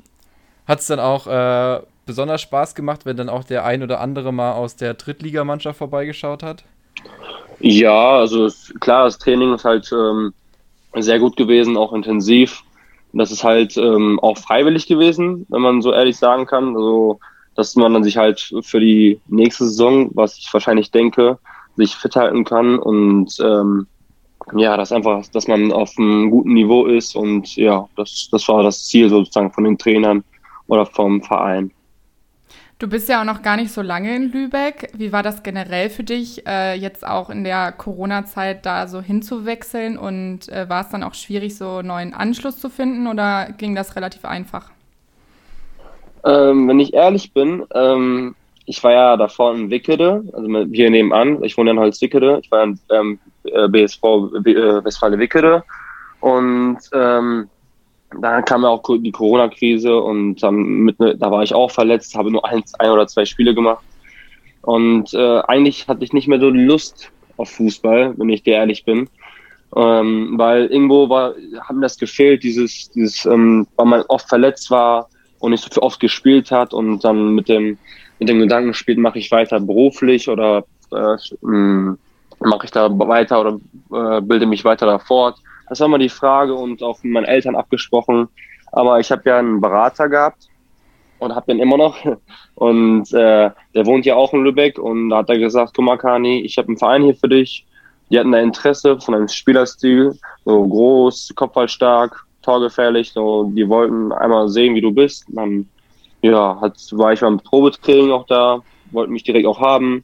Hat 0.66 0.80
es 0.80 0.88
dann 0.88 1.00
auch 1.00 1.28
äh, 1.28 1.82
besonders 2.06 2.42
Spaß 2.42 2.76
gemacht, 2.76 3.06
wenn 3.06 3.18
dann 3.18 3.30
auch 3.30 3.44
der 3.44 3.66
ein 3.66 3.84
oder 3.84 4.00
andere 4.00 4.32
mal 4.32 4.54
aus 4.54 4.76
der 4.76 4.96
Drittligamannschaft 4.96 5.78
vorbeigeschaut 5.78 6.44
hat? 6.44 6.64
Ja, 7.60 8.18
also 8.18 8.50
klar, 8.80 9.06
das 9.06 9.18
Training 9.18 9.54
ist 9.54 9.66
halt 9.66 9.92
ähm, 9.92 10.34
sehr 10.96 11.20
gut 11.20 11.38
gewesen, 11.38 11.78
auch 11.78 11.94
intensiv. 11.94 12.64
Das 13.14 13.32
ist 13.32 13.44
halt 13.44 13.78
ähm, 13.78 14.20
auch 14.20 14.38
freiwillig 14.38 14.88
gewesen, 14.88 15.46
wenn 15.50 15.62
man 15.62 15.82
so 15.82 15.92
ehrlich 15.92 16.18
sagen 16.18 16.46
kann. 16.46 16.76
Also, 16.76 17.20
dass 17.56 17.76
man 17.76 17.94
dann 17.94 18.04
sich 18.04 18.18
halt 18.18 18.54
für 18.62 18.80
die 18.80 19.20
nächste 19.28 19.66
Saison, 19.66 20.12
was 20.14 20.38
ich 20.38 20.54
wahrscheinlich 20.54 20.92
denke, 20.92 21.40
sich 21.76 21.96
fit 21.96 22.16
halten 22.16 22.44
kann 22.44 22.78
und 22.78 23.38
ähm, 23.40 23.88
ja, 24.56 24.78
das 24.78 24.92
einfach, 24.92 25.26
dass 25.28 25.48
man 25.48 25.72
auf 25.72 25.98
einem 25.98 26.30
guten 26.30 26.54
Niveau 26.54 26.86
ist 26.86 27.16
und 27.16 27.56
ja, 27.56 27.88
das, 27.96 28.30
das 28.32 28.48
war 28.48 28.64
das 28.64 28.86
Ziel 28.86 29.10
sozusagen 29.10 29.52
von 29.52 29.64
den 29.64 29.78
Trainern 29.78 30.24
oder 30.68 30.86
vom 30.86 31.22
Verein. 31.22 31.72
Du 32.80 32.88
bist 32.88 33.10
ja 33.10 33.22
auch 33.22 33.26
noch 33.26 33.42
gar 33.42 33.58
nicht 33.58 33.72
so 33.72 33.82
lange 33.82 34.16
in 34.16 34.32
Lübeck. 34.32 34.92
Wie 34.94 35.12
war 35.12 35.24
das 35.24 35.42
generell 35.42 35.90
für 35.90 36.04
dich, 36.04 36.46
äh, 36.46 36.76
jetzt 36.76 37.06
auch 37.08 37.32
in 37.32 37.44
der 37.44 37.72
Corona-Zeit 37.72 38.68
da 38.68 38.88
so 38.88 39.02
hinzuwechseln? 39.02 39.98
Und 39.98 40.48
äh, 40.50 40.70
war 40.70 40.82
es 40.82 40.90
dann 40.90 41.02
auch 41.02 41.16
schwierig, 41.16 41.58
so 41.58 41.78
einen 41.78 41.88
neuen 41.88 42.14
Anschluss 42.14 42.60
zu 42.60 42.70
finden 42.70 43.08
oder 43.08 43.48
ging 43.58 43.74
das 43.74 43.96
relativ 43.96 44.26
einfach? 44.26 44.70
Ähm, 46.24 46.68
wenn 46.68 46.80
ich 46.80 46.94
ehrlich 46.94 47.34
bin, 47.34 47.66
ähm, 47.74 48.36
ich 48.68 48.84
war 48.84 48.92
ja 48.92 49.18
davor 49.18 49.56
in 49.56 49.70
Wickede, 49.70 50.24
also 50.34 50.66
hier 50.74 50.90
nebenan. 50.90 51.42
Ich 51.44 51.58
wohne 51.58 51.72
in 51.72 51.80
Holzwickede. 51.80 52.40
Ich 52.44 52.52
war 52.52 52.64
in 52.64 52.78
ähm, 52.92 53.20
BSV 53.44 54.04
äh, 54.04 54.84
Westfale 54.84 55.18
Wickede. 55.18 55.64
Und 56.20 56.78
ähm, 56.94 57.50
dann 58.22 58.46
kam 58.46 58.64
ja 58.64 58.70
auch 58.70 58.84
die 58.84 59.12
Corona-Krise 59.12 59.98
und 59.98 60.44
dann 60.44 60.56
mit, 60.56 61.00
ne, 61.00 61.16
da 61.16 61.32
war 61.32 61.44
ich 61.44 61.56
auch 61.56 61.72
verletzt, 61.72 62.16
habe 62.16 62.30
nur 62.30 62.46
eins, 62.46 62.74
ein 62.76 62.92
oder 62.92 63.08
zwei 63.08 63.24
Spiele 63.24 63.56
gemacht. 63.56 63.84
Und 64.64 65.14
äh, 65.14 65.40
eigentlich 65.48 65.88
hatte 65.88 66.04
ich 66.04 66.12
nicht 66.12 66.28
mehr 66.28 66.40
so 66.40 66.50
Lust 66.50 67.10
auf 67.38 67.50
Fußball, 67.52 68.16
wenn 68.18 68.30
ich 68.30 68.44
dir 68.44 68.56
ehrlich 68.56 68.84
bin. 68.84 69.10
Ähm, 69.78 70.34
weil 70.38 70.66
irgendwo 70.66 71.08
war, 71.08 71.36
hat 71.62 71.76
mir 71.76 71.84
das 71.84 71.98
gefehlt, 71.98 72.44
dieses, 72.44 72.90
dieses, 72.90 73.26
ähm, 73.26 73.66
weil 73.78 73.86
man 73.86 74.02
oft 74.10 74.28
verletzt 74.28 74.70
war 74.72 75.08
und 75.40 75.52
nicht 75.52 75.74
so 75.74 75.82
oft 75.82 76.02
gespielt 76.02 76.52
hat 76.52 76.74
und 76.74 77.06
dann 77.06 77.34
mit 77.34 77.48
dem, 77.48 77.78
mit 78.20 78.30
dem 78.30 78.40
Gedanken 78.40 78.74
spielt, 78.74 78.98
mache 78.98 79.20
ich 79.20 79.32
weiter 79.32 79.60
beruflich 79.60 80.30
oder 80.30 80.66
äh, 80.92 81.18
hm, 81.42 81.98
mache 82.40 82.66
ich 82.66 82.72
da 82.72 82.90
weiter 82.98 83.42
oder 83.42 84.18
äh, 84.18 84.22
bilde 84.22 84.46
mich 84.46 84.64
weiter 84.66 84.86
da 84.86 85.00
fort. 85.00 85.38
Das 85.70 85.80
war 85.80 85.88
mal 85.88 85.98
die 85.98 86.10
Frage 86.10 86.54
und 86.54 86.82
auch 86.82 87.02
mit 87.04 87.14
meinen 87.14 87.26
Eltern 87.26 87.56
abgesprochen. 87.56 88.28
Aber 88.72 89.00
ich 89.00 89.12
habe 89.12 89.24
ja 89.26 89.40
einen 89.40 89.62
Berater 89.62 90.08
gehabt 90.10 90.48
und 91.20 91.36
habe 91.36 91.48
den 91.48 91.60
immer 91.60 91.78
noch. 91.78 91.98
Und 92.56 93.14
äh, 93.14 93.52
der 93.76 93.86
wohnt 93.86 94.08
ja 94.08 94.16
auch 94.16 94.34
in 94.34 94.44
Lübeck 94.44 94.80
und 94.80 95.12
da 95.12 95.18
hat 95.18 95.30
er 95.30 95.38
gesagt, 95.38 95.74
guck 95.76 95.86
mal 95.86 95.96
Kani, 95.96 96.42
ich 96.42 96.58
habe 96.58 96.70
einen 96.70 96.78
Verein 96.78 97.04
hier 97.04 97.14
für 97.14 97.30
dich. 97.30 97.68
Die 98.10 98.18
hatten 98.18 98.32
da 98.32 98.40
Interesse 98.40 99.00
von 99.00 99.14
einem 99.14 99.28
Spielerstil, 99.28 100.18
so 100.44 100.68
groß, 100.68 101.34
kopfballstark, 101.36 102.26
torgefährlich. 102.42 103.12
So, 103.12 103.52
die 103.56 103.70
wollten 103.70 104.12
einmal 104.12 104.50
sehen, 104.50 104.74
wie 104.74 104.82
du 104.82 104.92
bist. 104.92 105.26
Dann 105.28 105.70
ja, 106.22 106.60
hat, 106.62 106.78
war 106.92 107.14
ich 107.14 107.20
beim 107.20 107.40
Probetraining 107.40 108.12
auch 108.12 108.26
da, 108.26 108.62
wollten 108.92 109.14
mich 109.14 109.24
direkt 109.24 109.48
auch 109.48 109.60
haben. 109.60 110.04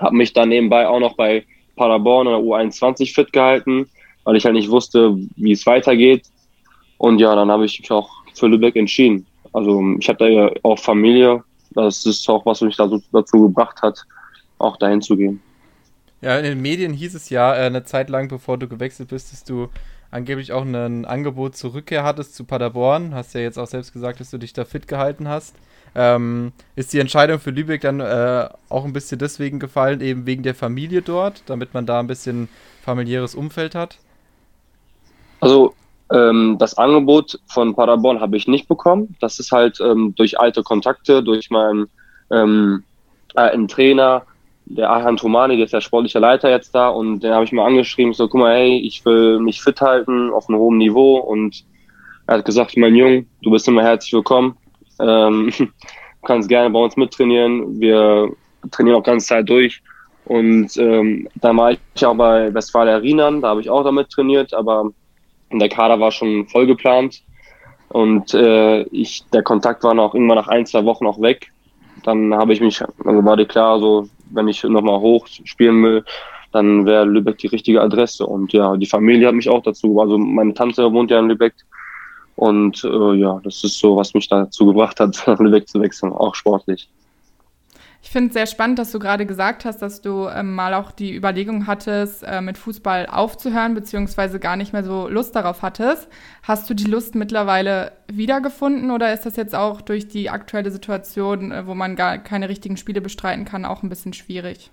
Habe 0.00 0.16
mich 0.16 0.32
dann 0.32 0.48
nebenbei 0.48 0.88
auch 0.88 1.00
noch 1.00 1.14
bei 1.14 1.44
Paderborn 1.76 2.26
oder 2.26 2.38
U21 2.38 3.14
fit 3.14 3.32
gehalten, 3.32 3.88
weil 4.24 4.36
ich 4.36 4.44
halt 4.44 4.54
nicht 4.54 4.70
wusste, 4.70 5.16
wie 5.36 5.52
es 5.52 5.66
weitergeht. 5.66 6.26
Und 6.98 7.18
ja, 7.18 7.34
dann 7.34 7.50
habe 7.50 7.64
ich 7.64 7.78
mich 7.78 7.90
auch 7.90 8.10
für 8.34 8.46
Lübeck 8.46 8.76
entschieden. 8.76 9.26
Also 9.52 9.82
ich 9.98 10.08
habe 10.08 10.18
da 10.18 10.26
ja 10.26 10.50
auch 10.62 10.78
Familie. 10.78 11.42
Das 11.70 12.06
ist 12.06 12.28
auch, 12.28 12.44
was 12.46 12.60
mich 12.60 12.76
dazu, 12.76 13.02
dazu 13.12 13.42
gebracht 13.42 13.82
hat, 13.82 14.04
auch 14.58 14.76
dahin 14.76 15.02
zu 15.02 15.16
gehen. 15.16 15.40
Ja, 16.20 16.38
in 16.38 16.44
den 16.44 16.62
Medien 16.62 16.92
hieß 16.92 17.14
es 17.14 17.28
ja 17.30 17.54
äh, 17.54 17.66
eine 17.66 17.84
Zeit 17.84 18.08
lang, 18.08 18.28
bevor 18.28 18.56
du 18.56 18.66
gewechselt 18.66 19.10
bist, 19.10 19.32
dass 19.32 19.44
du 19.44 19.68
angeblich 20.14 20.52
auch 20.52 20.62
ein 20.62 21.04
Angebot 21.04 21.56
zur 21.56 21.74
Rückkehr 21.74 22.04
hattest 22.04 22.34
zu 22.34 22.44
Paderborn. 22.44 23.14
Hast 23.14 23.34
ja 23.34 23.40
jetzt 23.40 23.58
auch 23.58 23.66
selbst 23.66 23.92
gesagt, 23.92 24.20
dass 24.20 24.30
du 24.30 24.38
dich 24.38 24.52
da 24.52 24.64
fit 24.64 24.86
gehalten 24.86 25.28
hast. 25.28 25.56
Ähm, 25.96 26.52
ist 26.76 26.92
die 26.92 26.98
Entscheidung 26.98 27.38
für 27.38 27.50
Lübeck 27.50 27.80
dann 27.82 28.00
äh, 28.00 28.48
auch 28.68 28.84
ein 28.84 28.92
bisschen 28.92 29.18
deswegen 29.18 29.58
gefallen, 29.58 30.00
eben 30.00 30.26
wegen 30.26 30.42
der 30.42 30.54
Familie 30.54 31.02
dort, 31.02 31.42
damit 31.46 31.74
man 31.74 31.86
da 31.86 32.00
ein 32.00 32.06
bisschen 32.06 32.48
familiäres 32.82 33.34
Umfeld 33.34 33.74
hat? 33.74 33.98
Also 35.40 35.74
ähm, 36.12 36.56
das 36.58 36.78
Angebot 36.78 37.40
von 37.46 37.74
Paderborn 37.74 38.20
habe 38.20 38.36
ich 38.36 38.46
nicht 38.48 38.68
bekommen. 38.68 39.16
Das 39.20 39.38
ist 39.38 39.52
halt 39.52 39.80
ähm, 39.80 40.14
durch 40.16 40.38
alte 40.38 40.62
Kontakte, 40.62 41.22
durch 41.22 41.50
meinen 41.50 41.88
ähm, 42.30 42.84
äh, 43.34 43.66
Trainer, 43.66 44.22
der 44.66 44.90
Ahan 44.90 45.16
Tomani, 45.16 45.56
der 45.56 45.66
ist 45.66 45.74
der 45.74 45.80
sportliche 45.80 46.18
Leiter 46.18 46.50
jetzt 46.50 46.74
da 46.74 46.88
und 46.88 47.20
den 47.20 47.32
habe 47.32 47.44
ich 47.44 47.52
mal 47.52 47.66
angeschrieben, 47.66 48.14
so 48.14 48.28
guck 48.28 48.40
mal, 48.40 48.54
hey, 48.54 48.78
ich 48.78 49.04
will 49.04 49.38
mich 49.38 49.62
fit 49.62 49.80
halten 49.80 50.30
auf 50.30 50.48
einem 50.48 50.58
hohen 50.58 50.78
Niveau 50.78 51.18
und 51.18 51.64
er 52.26 52.38
hat 52.38 52.44
gesagt, 52.44 52.76
mein 52.76 52.94
Junge, 52.94 53.26
du 53.42 53.50
bist 53.50 53.68
immer 53.68 53.82
herzlich 53.82 54.14
willkommen. 54.14 54.56
Ähm, 54.98 55.52
kannst 56.24 56.48
gerne 56.48 56.70
bei 56.70 56.78
uns 56.78 56.96
mittrainieren. 56.96 57.80
Wir 57.80 58.30
trainieren 58.70 58.96
auch 58.96 59.02
ganze 59.02 59.26
Zeit 59.26 59.48
durch. 59.48 59.82
Und 60.24 60.76
ähm, 60.78 61.28
dann 61.34 61.56
war 61.58 61.72
ich 61.72 62.06
auch 62.06 62.14
bei 62.14 62.52
Westfalia 62.54 62.96
Rienan, 62.96 63.42
da 63.42 63.48
habe 63.48 63.60
ich 63.60 63.68
auch 63.68 63.84
damit 63.84 64.08
trainiert, 64.08 64.54
aber 64.54 64.90
der 65.52 65.68
Kader 65.68 66.00
war 66.00 66.10
schon 66.10 66.46
voll 66.46 66.66
geplant. 66.66 67.22
Und 67.90 68.32
äh, 68.32 68.82
ich, 68.84 69.24
der 69.32 69.42
Kontakt 69.42 69.84
war 69.84 69.92
noch 69.94 70.14
irgendwann 70.14 70.38
nach 70.38 70.48
ein, 70.48 70.64
zwei 70.64 70.84
Wochen 70.84 71.06
auch 71.06 71.20
weg. 71.20 71.52
Dann 72.04 72.34
habe 72.34 72.52
ich 72.52 72.60
mich, 72.60 72.80
also 72.82 73.24
war 73.24 73.36
dir 73.36 73.46
klar, 73.46 73.80
so 73.80 74.08
wenn 74.30 74.48
ich 74.48 74.62
nochmal 74.62 75.00
hoch 75.00 75.26
spielen 75.26 75.82
will, 75.82 76.04
dann 76.52 76.86
wäre 76.86 77.04
Lübeck 77.04 77.38
die 77.38 77.48
richtige 77.48 77.80
Adresse. 77.80 78.26
Und 78.26 78.52
ja, 78.52 78.76
die 78.76 78.86
Familie 78.86 79.26
hat 79.26 79.34
mich 79.34 79.48
auch 79.48 79.62
dazu, 79.62 80.00
also 80.00 80.18
meine 80.18 80.54
Tante 80.54 80.92
wohnt 80.92 81.10
ja 81.10 81.18
in 81.18 81.28
Lübeck. 81.28 81.54
Und 82.36 82.84
äh, 82.84 83.14
ja, 83.14 83.40
das 83.42 83.64
ist 83.64 83.78
so, 83.78 83.96
was 83.96 84.14
mich 84.14 84.28
dazu 84.28 84.66
gebracht 84.66 85.00
hat, 85.00 85.20
Lübeck 85.38 85.68
zu 85.68 85.80
wechseln, 85.80 86.12
auch 86.12 86.34
sportlich. 86.34 86.88
Ich 88.04 88.10
finde 88.10 88.28
es 88.28 88.34
sehr 88.34 88.46
spannend, 88.46 88.78
dass 88.78 88.92
du 88.92 88.98
gerade 88.98 89.24
gesagt 89.24 89.64
hast, 89.64 89.78
dass 89.78 90.02
du 90.02 90.28
ähm, 90.28 90.54
mal 90.54 90.74
auch 90.74 90.92
die 90.92 91.16
Überlegung 91.16 91.66
hattest, 91.66 92.22
äh, 92.22 92.42
mit 92.42 92.58
Fußball 92.58 93.06
aufzuhören, 93.06 93.74
beziehungsweise 93.74 94.38
gar 94.38 94.56
nicht 94.56 94.74
mehr 94.74 94.84
so 94.84 95.08
Lust 95.08 95.34
darauf 95.34 95.62
hattest. 95.62 96.06
Hast 96.42 96.68
du 96.68 96.74
die 96.74 96.84
Lust 96.84 97.14
mittlerweile 97.14 97.92
wiedergefunden 98.06 98.90
oder 98.90 99.14
ist 99.14 99.24
das 99.24 99.36
jetzt 99.36 99.54
auch 99.54 99.80
durch 99.80 100.06
die 100.06 100.28
aktuelle 100.28 100.70
Situation, 100.70 101.50
äh, 101.50 101.66
wo 101.66 101.74
man 101.74 101.96
gar 101.96 102.18
keine 102.18 102.50
richtigen 102.50 102.76
Spiele 102.76 103.00
bestreiten 103.00 103.46
kann, 103.46 103.64
auch 103.64 103.82
ein 103.82 103.88
bisschen 103.88 104.12
schwierig? 104.12 104.70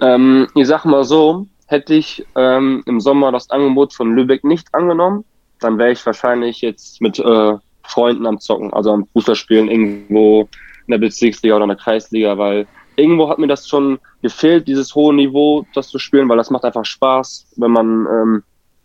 Ähm, 0.00 0.48
ich 0.54 0.66
sag 0.66 0.86
mal 0.86 1.04
so, 1.04 1.48
hätte 1.66 1.92
ich 1.92 2.24
ähm, 2.34 2.82
im 2.86 3.00
Sommer 3.00 3.30
das 3.30 3.50
Angebot 3.50 3.92
von 3.92 4.16
Lübeck 4.16 4.42
nicht 4.42 4.74
angenommen, 4.74 5.26
dann 5.60 5.76
wäre 5.76 5.92
ich 5.92 6.04
wahrscheinlich 6.06 6.62
jetzt 6.62 7.02
mit 7.02 7.18
äh, 7.18 7.58
Freunden 7.82 8.26
am 8.26 8.40
Zocken, 8.40 8.72
also 8.72 8.90
am 8.90 9.06
Fußballspielen 9.12 9.68
irgendwo 9.68 10.48
in 10.90 11.00
der 11.00 11.06
Bezirksliga 11.06 11.54
oder 11.54 11.64
in 11.64 11.70
der 11.70 11.78
Kreisliga, 11.78 12.36
weil 12.36 12.66
irgendwo 12.96 13.28
hat 13.28 13.38
mir 13.38 13.46
das 13.46 13.68
schon 13.68 13.98
gefehlt, 14.22 14.66
dieses 14.66 14.94
hohe 14.94 15.14
Niveau, 15.14 15.64
das 15.74 15.88
zu 15.88 15.98
spielen, 15.98 16.28
weil 16.28 16.36
das 16.36 16.50
macht 16.50 16.64
einfach 16.64 16.84
Spaß, 16.84 17.46
wenn 17.56 17.70
man 17.70 18.06
ähm, 18.06 18.42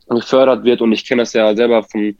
gefördert 0.09 0.63
wird. 0.63 0.81
Und 0.81 0.91
ich 0.91 1.05
kenne 1.05 1.23
das 1.23 1.33
ja 1.33 1.55
selber 1.55 1.83
von 1.83 2.15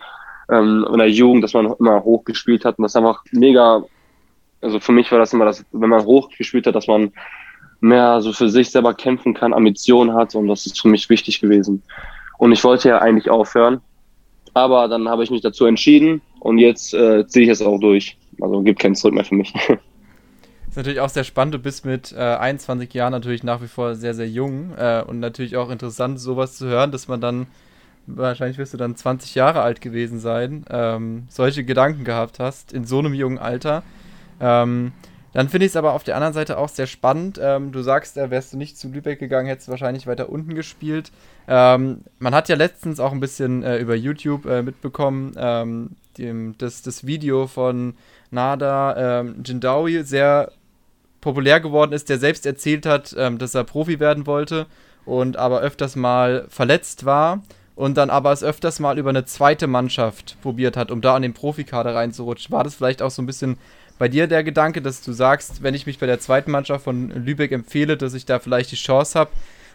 ähm, 0.52 0.88
in 0.92 0.98
der 0.98 1.10
Jugend, 1.10 1.44
dass 1.44 1.54
man 1.54 1.72
immer 1.80 2.04
hoch 2.04 2.24
gespielt 2.24 2.66
hat. 2.66 2.78
Und 2.78 2.84
das 2.84 2.94
ist 2.94 2.98
einfach 2.98 3.24
mega, 3.32 3.84
also 4.62 4.80
für 4.80 4.92
mich 4.92 5.12
war 5.12 5.20
das 5.20 5.34
immer 5.34 5.46
das, 5.46 5.64
wenn 5.72 5.90
man 5.90 6.04
hoch 6.04 6.30
gespielt 6.36 6.68
hat, 6.68 6.76
dass 6.76 6.88
man 6.88 7.12
mehr 7.80 8.22
so 8.22 8.34
für 8.34 8.50
sich 8.50 8.72
selber 8.72 8.94
kämpfen 8.94 9.34
kann, 9.34 9.54
Ambitionen 9.54 10.14
hat. 10.14 10.36
Und 10.36 10.48
das 10.48 10.66
ist 10.66 10.82
für 10.82 10.88
mich 10.88 11.10
wichtig 11.10 11.42
gewesen. 11.42 11.84
Und 12.38 12.52
ich 12.52 12.64
wollte 12.64 12.90
ja 12.90 13.00
eigentlich 13.00 13.30
aufhören, 13.30 13.82
aber 14.54 14.88
dann 14.88 15.08
habe 15.08 15.24
ich 15.24 15.32
mich 15.32 15.42
dazu 15.42 15.66
entschieden. 15.66 16.22
Und 16.40 16.58
jetzt 16.58 16.94
äh, 16.94 17.26
ziehe 17.28 17.46
ich 17.46 17.52
es 17.52 17.62
auch 17.62 17.80
durch. 17.80 18.18
Also 18.42 18.62
gibt 18.62 18.80
keinen 18.80 18.96
Zurück 18.96 19.14
mehr 19.14 19.26
für 19.26 19.36
mich. 19.36 19.54
Ist 20.70 20.78
natürlich 20.78 21.00
auch 21.00 21.10
sehr 21.10 21.24
spannend. 21.24 21.54
Du 21.54 21.60
bist 21.60 21.86
mit 21.86 22.12
äh, 22.12 22.20
21 22.20 22.94
Jahren 22.94 23.12
natürlich 23.12 23.44
nach 23.44 23.62
wie 23.62 23.68
vor 23.68 23.96
sehr, 23.96 24.14
sehr 24.14 24.28
jung 24.28 24.74
äh, 24.78 25.04
und 25.08 25.20
natürlich 25.20 25.56
auch 25.56 25.70
interessant, 25.70 26.20
sowas 26.20 26.58
zu 26.58 26.68
hören, 26.68 26.92
dass 26.92 27.08
man 27.08 27.22
dann, 27.22 27.48
wahrscheinlich 28.08 28.58
wirst 28.58 28.74
du 28.74 28.78
dann 28.78 28.96
20 28.96 29.36
Jahre 29.36 29.62
alt 29.62 29.80
gewesen 29.80 30.20
sein, 30.20 30.66
ähm, 30.70 31.28
solche 31.30 31.64
Gedanken 31.64 32.04
gehabt 32.04 32.40
hast 32.40 32.74
in 32.74 32.84
so 32.84 33.00
einem 33.00 33.14
jungen 33.14 33.38
Alter. 33.38 33.84
Ähm, 34.42 34.92
dann 35.36 35.50
finde 35.50 35.66
ich 35.66 35.74
es 35.74 35.76
aber 35.76 35.92
auf 35.92 36.06
der 36.06 36.16
anderen 36.16 36.34
Seite 36.34 36.58
auch 36.58 36.70
sehr 36.70 36.88
spannend. 36.88 37.40
Ähm, 37.42 37.74
du 37.74 37.82
sagst, 37.82 38.18
äh, 38.18 38.32
wärst 38.32 38.54
du 38.54 38.58
nicht 38.58 38.78
zu 38.78 38.88
Lübeck 38.88 39.20
gegangen, 39.20 39.48
hättest 39.48 39.68
du 39.68 39.72
wahrscheinlich 39.72 40.08
weiter 40.08 40.30
unten 40.30 40.56
gespielt. 40.56 41.12
Ähm, 41.48 42.06
man 42.20 42.34
hat 42.34 42.48
ja 42.48 42.56
letztens 42.56 43.02
auch 43.02 43.12
ein 43.12 43.20
bisschen 43.20 43.62
äh, 43.62 43.78
über 43.78 43.96
YouTube 43.96 44.46
äh, 44.46 44.62
mitbekommen, 44.62 45.34
ähm, 45.38 45.90
dem, 46.18 46.58
das, 46.58 46.82
das 46.82 47.06
Video 47.06 47.48
von 47.48 47.96
Nada 48.32 49.20
ähm, 49.22 49.44
Jindawi 49.46 50.04
sehr 50.04 50.52
populär 51.22 51.60
geworden 51.60 51.92
ist, 51.92 52.10
der 52.10 52.20
selbst 52.20 52.46
erzählt 52.46 52.86
hat, 52.86 53.16
ähm, 53.18 53.38
dass 53.38 53.56
er 53.56 53.64
Profi 53.64 54.00
werden 54.00 54.28
wollte 54.28 54.68
und 55.06 55.38
aber 55.38 55.62
öfters 55.62 55.96
mal 55.96 56.46
verletzt 56.50 57.06
war 57.06 57.42
und 57.76 57.98
dann 57.98 58.10
aber 58.10 58.32
es 58.32 58.44
öfters 58.44 58.80
mal 58.80 58.98
über 58.98 59.10
eine 59.10 59.26
zweite 59.26 59.68
Mannschaft 59.68 60.38
probiert 60.42 60.78
hat, 60.78 60.92
um 60.92 61.02
da 61.02 61.16
an 61.16 61.22
den 61.22 61.34
Profikader 61.34 61.96
reinzurutschen. 61.96 62.54
War 62.54 62.64
das 62.64 62.76
vielleicht 62.76 63.02
auch 63.02 63.12
so 63.12 63.22
ein 63.22 63.26
bisschen 63.26 63.58
bei 63.98 64.08
dir 64.08 64.28
der 64.28 64.44
Gedanke, 64.44 64.82
dass 64.82 65.02
du 65.02 65.14
sagst, 65.14 65.64
wenn 65.64 65.74
ich 65.74 65.86
mich 65.86 66.00
bei 66.00 66.06
der 66.06 66.20
zweiten 66.20 66.52
Mannschaft 66.52 66.84
von 66.84 67.10
Lübeck 67.10 67.52
empfehle, 67.52 67.98
dass 67.98 68.14
ich 68.14 68.26
da 68.26 68.40
vielleicht 68.40 68.72
die 68.72 68.76
Chance 68.76 69.18
habe, 69.18 69.32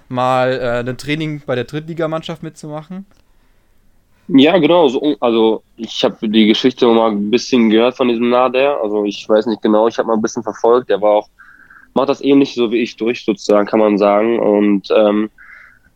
mal 0.09 0.53
äh, 0.53 0.89
ein 0.89 0.99
Training 0.99 1.43
bei 1.47 1.55
der 1.55 1.65
Drittligamannschaft 1.65 2.43
mitzumachen? 2.43 3.07
Ja, 4.33 4.59
genau. 4.59 4.89
So, 4.89 5.17
also 5.19 5.63
ich 5.77 6.05
habe 6.05 6.29
die 6.29 6.47
Geschichte 6.47 6.87
mal 6.87 7.11
ein 7.11 7.31
bisschen 7.31 7.69
gehört 7.69 7.97
von 7.97 8.09
diesem 8.09 8.31
Nader. 8.31 8.81
Also 8.81 9.05
ich 9.05 9.29
weiß 9.29 9.47
nicht 9.47 9.63
genau, 9.63 9.89
ich 9.89 9.99
habe 9.99 10.07
mal 10.07 10.15
ein 10.15 10.23
bisschen 10.23 10.45
verfolgt. 10.45 10.89
Der 10.89 11.01
war 11.01 11.11
auch, 11.11 11.29
macht 11.95 12.11
das 12.11 12.23
ähnlich 12.23 12.55
so 12.55 12.71
wie 12.71 12.81
ich 12.83 12.97
durch, 12.97 13.25
sozusagen, 13.25 13.67
kann 13.67 13.81
man 13.81 13.99
sagen. 13.99 14.39
Und 14.39 14.89
ähm, 14.97 15.31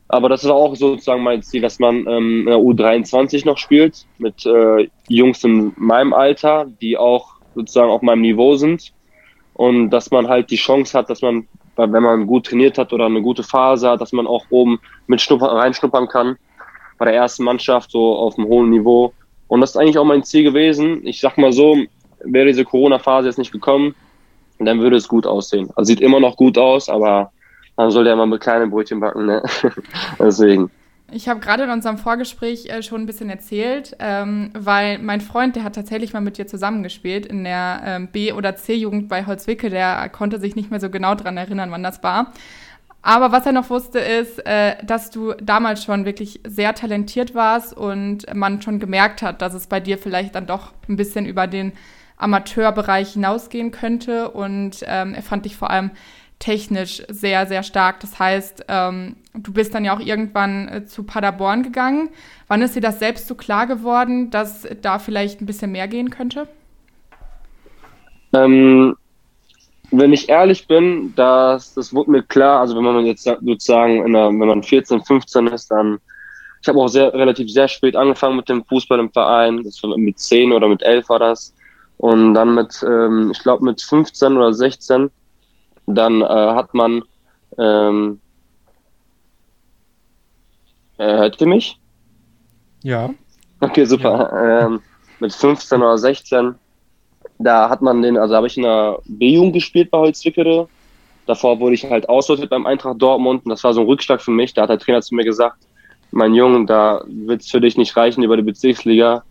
aber 0.08 0.28
das 0.28 0.42
ist 0.42 0.50
auch 0.50 0.74
sozusagen 0.74 1.22
mein 1.22 1.42
Ziel, 1.42 1.62
dass 1.62 1.78
man 1.78 2.06
ähm, 2.08 2.40
in 2.40 2.46
der 2.46 2.58
U23 2.58 3.46
noch 3.46 3.58
spielt, 3.58 4.04
mit 4.18 4.44
äh, 4.46 4.88
Jungs 5.08 5.44
in 5.44 5.72
meinem 5.76 6.12
Alter, 6.12 6.66
die 6.80 6.96
auch 6.96 7.36
sozusagen 7.54 7.90
auf 7.90 8.02
meinem 8.02 8.22
Niveau 8.22 8.56
sind. 8.56 8.92
Und 9.54 9.90
dass 9.90 10.10
man 10.10 10.28
halt 10.28 10.50
die 10.50 10.56
Chance 10.56 10.98
hat, 10.98 11.08
dass 11.08 11.22
man, 11.22 11.46
wenn 11.76 11.90
man 12.02 12.26
gut 12.26 12.46
trainiert 12.46 12.78
hat 12.78 12.92
oder 12.92 13.06
eine 13.06 13.22
gute 13.22 13.44
Phase 13.44 13.90
hat, 13.90 14.00
dass 14.00 14.12
man 14.12 14.26
auch 14.26 14.44
oben 14.50 14.80
mit 15.06 15.24
reinschnuppern 15.30 16.08
kann 16.08 16.36
bei 16.98 17.06
der 17.06 17.14
ersten 17.14 17.44
Mannschaft 17.44 17.90
so 17.90 18.16
auf 18.16 18.38
einem 18.38 18.48
hohen 18.48 18.70
Niveau. 18.70 19.12
Und 19.48 19.60
das 19.60 19.70
ist 19.70 19.76
eigentlich 19.76 19.98
auch 19.98 20.04
mein 20.04 20.24
Ziel 20.24 20.44
gewesen. 20.44 21.06
Ich 21.06 21.20
sag 21.20 21.38
mal 21.38 21.52
so, 21.52 21.76
wäre 22.24 22.46
diese 22.46 22.64
Corona-Phase 22.64 23.28
jetzt 23.28 23.38
nicht 23.38 23.52
gekommen, 23.52 23.94
dann 24.58 24.80
würde 24.80 24.96
es 24.96 25.08
gut 25.08 25.26
aussehen. 25.26 25.70
Also 25.76 25.88
sieht 25.88 26.00
immer 26.00 26.20
noch 26.20 26.36
gut 26.36 26.58
aus, 26.58 26.88
aber 26.88 27.32
man 27.76 27.90
soll 27.90 28.06
ja 28.06 28.16
mal 28.16 28.26
mit 28.26 28.40
kleinen 28.40 28.70
Brötchen 28.70 29.00
backen, 29.00 29.26
ne? 29.26 29.42
Deswegen. 30.18 30.70
Ich 31.12 31.28
habe 31.28 31.38
gerade 31.38 31.64
in 31.64 31.70
unserem 31.70 31.98
Vorgespräch 31.98 32.66
äh, 32.66 32.82
schon 32.82 33.02
ein 33.02 33.06
bisschen 33.06 33.28
erzählt, 33.28 33.94
ähm, 33.98 34.50
weil 34.54 34.98
mein 34.98 35.20
Freund, 35.20 35.54
der 35.54 35.64
hat 35.64 35.74
tatsächlich 35.74 36.12
mal 36.12 36.20
mit 36.20 36.38
dir 36.38 36.46
zusammengespielt 36.46 37.26
in 37.26 37.44
der 37.44 37.82
ähm, 37.84 38.08
B- 38.08 38.32
oder 38.32 38.56
C-Jugend 38.56 39.08
bei 39.08 39.26
Holzwickel. 39.26 39.70
Der 39.70 40.08
konnte 40.08 40.40
sich 40.40 40.56
nicht 40.56 40.70
mehr 40.70 40.80
so 40.80 40.88
genau 40.88 41.14
daran 41.14 41.36
erinnern, 41.36 41.70
wann 41.70 41.82
das 41.82 42.02
war. 42.02 42.32
Aber 43.06 43.32
was 43.32 43.44
er 43.44 43.52
noch 43.52 43.68
wusste, 43.68 43.98
ist, 43.98 44.38
äh, 44.46 44.82
dass 44.82 45.10
du 45.10 45.34
damals 45.34 45.84
schon 45.84 46.06
wirklich 46.06 46.40
sehr 46.46 46.74
talentiert 46.74 47.34
warst 47.34 47.76
und 47.76 48.24
man 48.34 48.62
schon 48.62 48.80
gemerkt 48.80 49.20
hat, 49.20 49.42
dass 49.42 49.52
es 49.52 49.66
bei 49.66 49.78
dir 49.78 49.98
vielleicht 49.98 50.34
dann 50.34 50.46
doch 50.46 50.72
ein 50.88 50.96
bisschen 50.96 51.26
über 51.26 51.46
den 51.46 51.74
Amateurbereich 52.16 53.12
hinausgehen 53.12 53.72
könnte. 53.72 54.30
Und 54.30 54.82
ähm, 54.86 55.12
er 55.12 55.20
fand 55.20 55.44
dich 55.44 55.54
vor 55.54 55.68
allem 55.68 55.90
technisch 56.38 57.02
sehr, 57.10 57.46
sehr 57.46 57.62
stark. 57.62 58.00
Das 58.00 58.18
heißt, 58.18 58.64
ähm, 58.68 59.16
du 59.34 59.52
bist 59.52 59.74
dann 59.74 59.84
ja 59.84 59.94
auch 59.94 60.00
irgendwann 60.00 60.68
äh, 60.68 60.86
zu 60.86 61.02
Paderborn 61.02 61.62
gegangen. 61.62 62.08
Wann 62.48 62.62
ist 62.62 62.74
dir 62.74 62.80
das 62.80 63.00
selbst 63.00 63.28
so 63.28 63.34
klar 63.34 63.66
geworden, 63.66 64.30
dass 64.30 64.66
da 64.80 64.98
vielleicht 64.98 65.42
ein 65.42 65.46
bisschen 65.46 65.72
mehr 65.72 65.88
gehen 65.88 66.08
könnte? 66.08 66.48
Ähm, 68.32 68.96
wenn 69.90 70.12
ich 70.12 70.28
ehrlich 70.28 70.66
bin, 70.66 71.12
das, 71.14 71.74
das 71.74 71.94
wurde 71.94 72.10
mir 72.10 72.22
klar, 72.22 72.60
also 72.60 72.76
wenn 72.76 72.84
man 72.84 73.06
jetzt 73.06 73.24
sozusagen, 73.24 74.12
der, 74.12 74.28
wenn 74.28 74.38
man 74.38 74.62
14, 74.62 75.02
15 75.04 75.46
ist, 75.48 75.70
dann, 75.70 75.98
ich 76.62 76.68
habe 76.68 76.78
auch 76.80 76.88
sehr, 76.88 77.12
relativ 77.12 77.50
sehr 77.50 77.68
spät 77.68 77.94
angefangen 77.94 78.36
mit 78.36 78.48
dem 78.48 78.64
Fußball 78.64 78.98
im 78.98 79.12
Verein, 79.12 79.62
das 79.62 79.82
war 79.82 79.96
mit 79.96 80.18
10 80.18 80.52
oder 80.52 80.68
mit 80.68 80.82
11 80.82 81.08
war 81.08 81.18
das. 81.18 81.54
Und 81.98 82.34
dann 82.34 82.54
mit, 82.54 82.82
ähm, 82.82 83.30
ich 83.30 83.40
glaube 83.40 83.64
mit 83.64 83.80
15 83.80 84.36
oder 84.36 84.52
16, 84.52 85.10
dann 85.86 86.22
äh, 86.22 86.24
hat 86.26 86.74
man, 86.74 87.02
ähm, 87.58 88.20
äh, 90.98 91.04
hört 91.04 91.40
ihr 91.40 91.46
mich? 91.46 91.78
Ja. 92.82 93.10
Okay, 93.60 93.84
super. 93.84 94.30
Ja. 94.32 94.66
Ähm, 94.66 94.80
mit 95.20 95.32
15 95.32 95.80
oder 95.80 95.98
16 95.98 96.54
da 97.38 97.68
hat 97.68 97.82
man 97.82 98.02
den, 98.02 98.16
also 98.16 98.34
habe 98.34 98.46
ich 98.46 98.56
in 98.56 98.62
der 98.62 98.98
B-Jugend 99.06 99.54
gespielt 99.54 99.90
bei 99.90 99.98
Holzwickede. 99.98 100.68
Davor 101.26 101.58
wurde 101.60 101.74
ich 101.74 101.84
halt 101.84 102.08
aussortiert 102.08 102.50
beim 102.50 102.66
Eintracht 102.66 103.00
Dortmund 103.00 103.44
und 103.44 103.50
das 103.50 103.64
war 103.64 103.72
so 103.72 103.80
ein 103.80 103.86
Rückschlag 103.86 104.20
für 104.20 104.30
mich. 104.30 104.54
Da 104.54 104.62
hat 104.62 104.70
der 104.70 104.78
Trainer 104.78 105.00
zu 105.02 105.14
mir 105.14 105.24
gesagt, 105.24 105.58
mein 106.10 106.34
Junge, 106.34 106.66
da 106.66 107.02
wird 107.06 107.42
es 107.42 107.50
für 107.50 107.60
dich 107.60 107.76
nicht 107.76 107.96
reichen 107.96 108.22
über 108.22 108.36
die 108.36 108.42
Bezirksliga. 108.42 109.24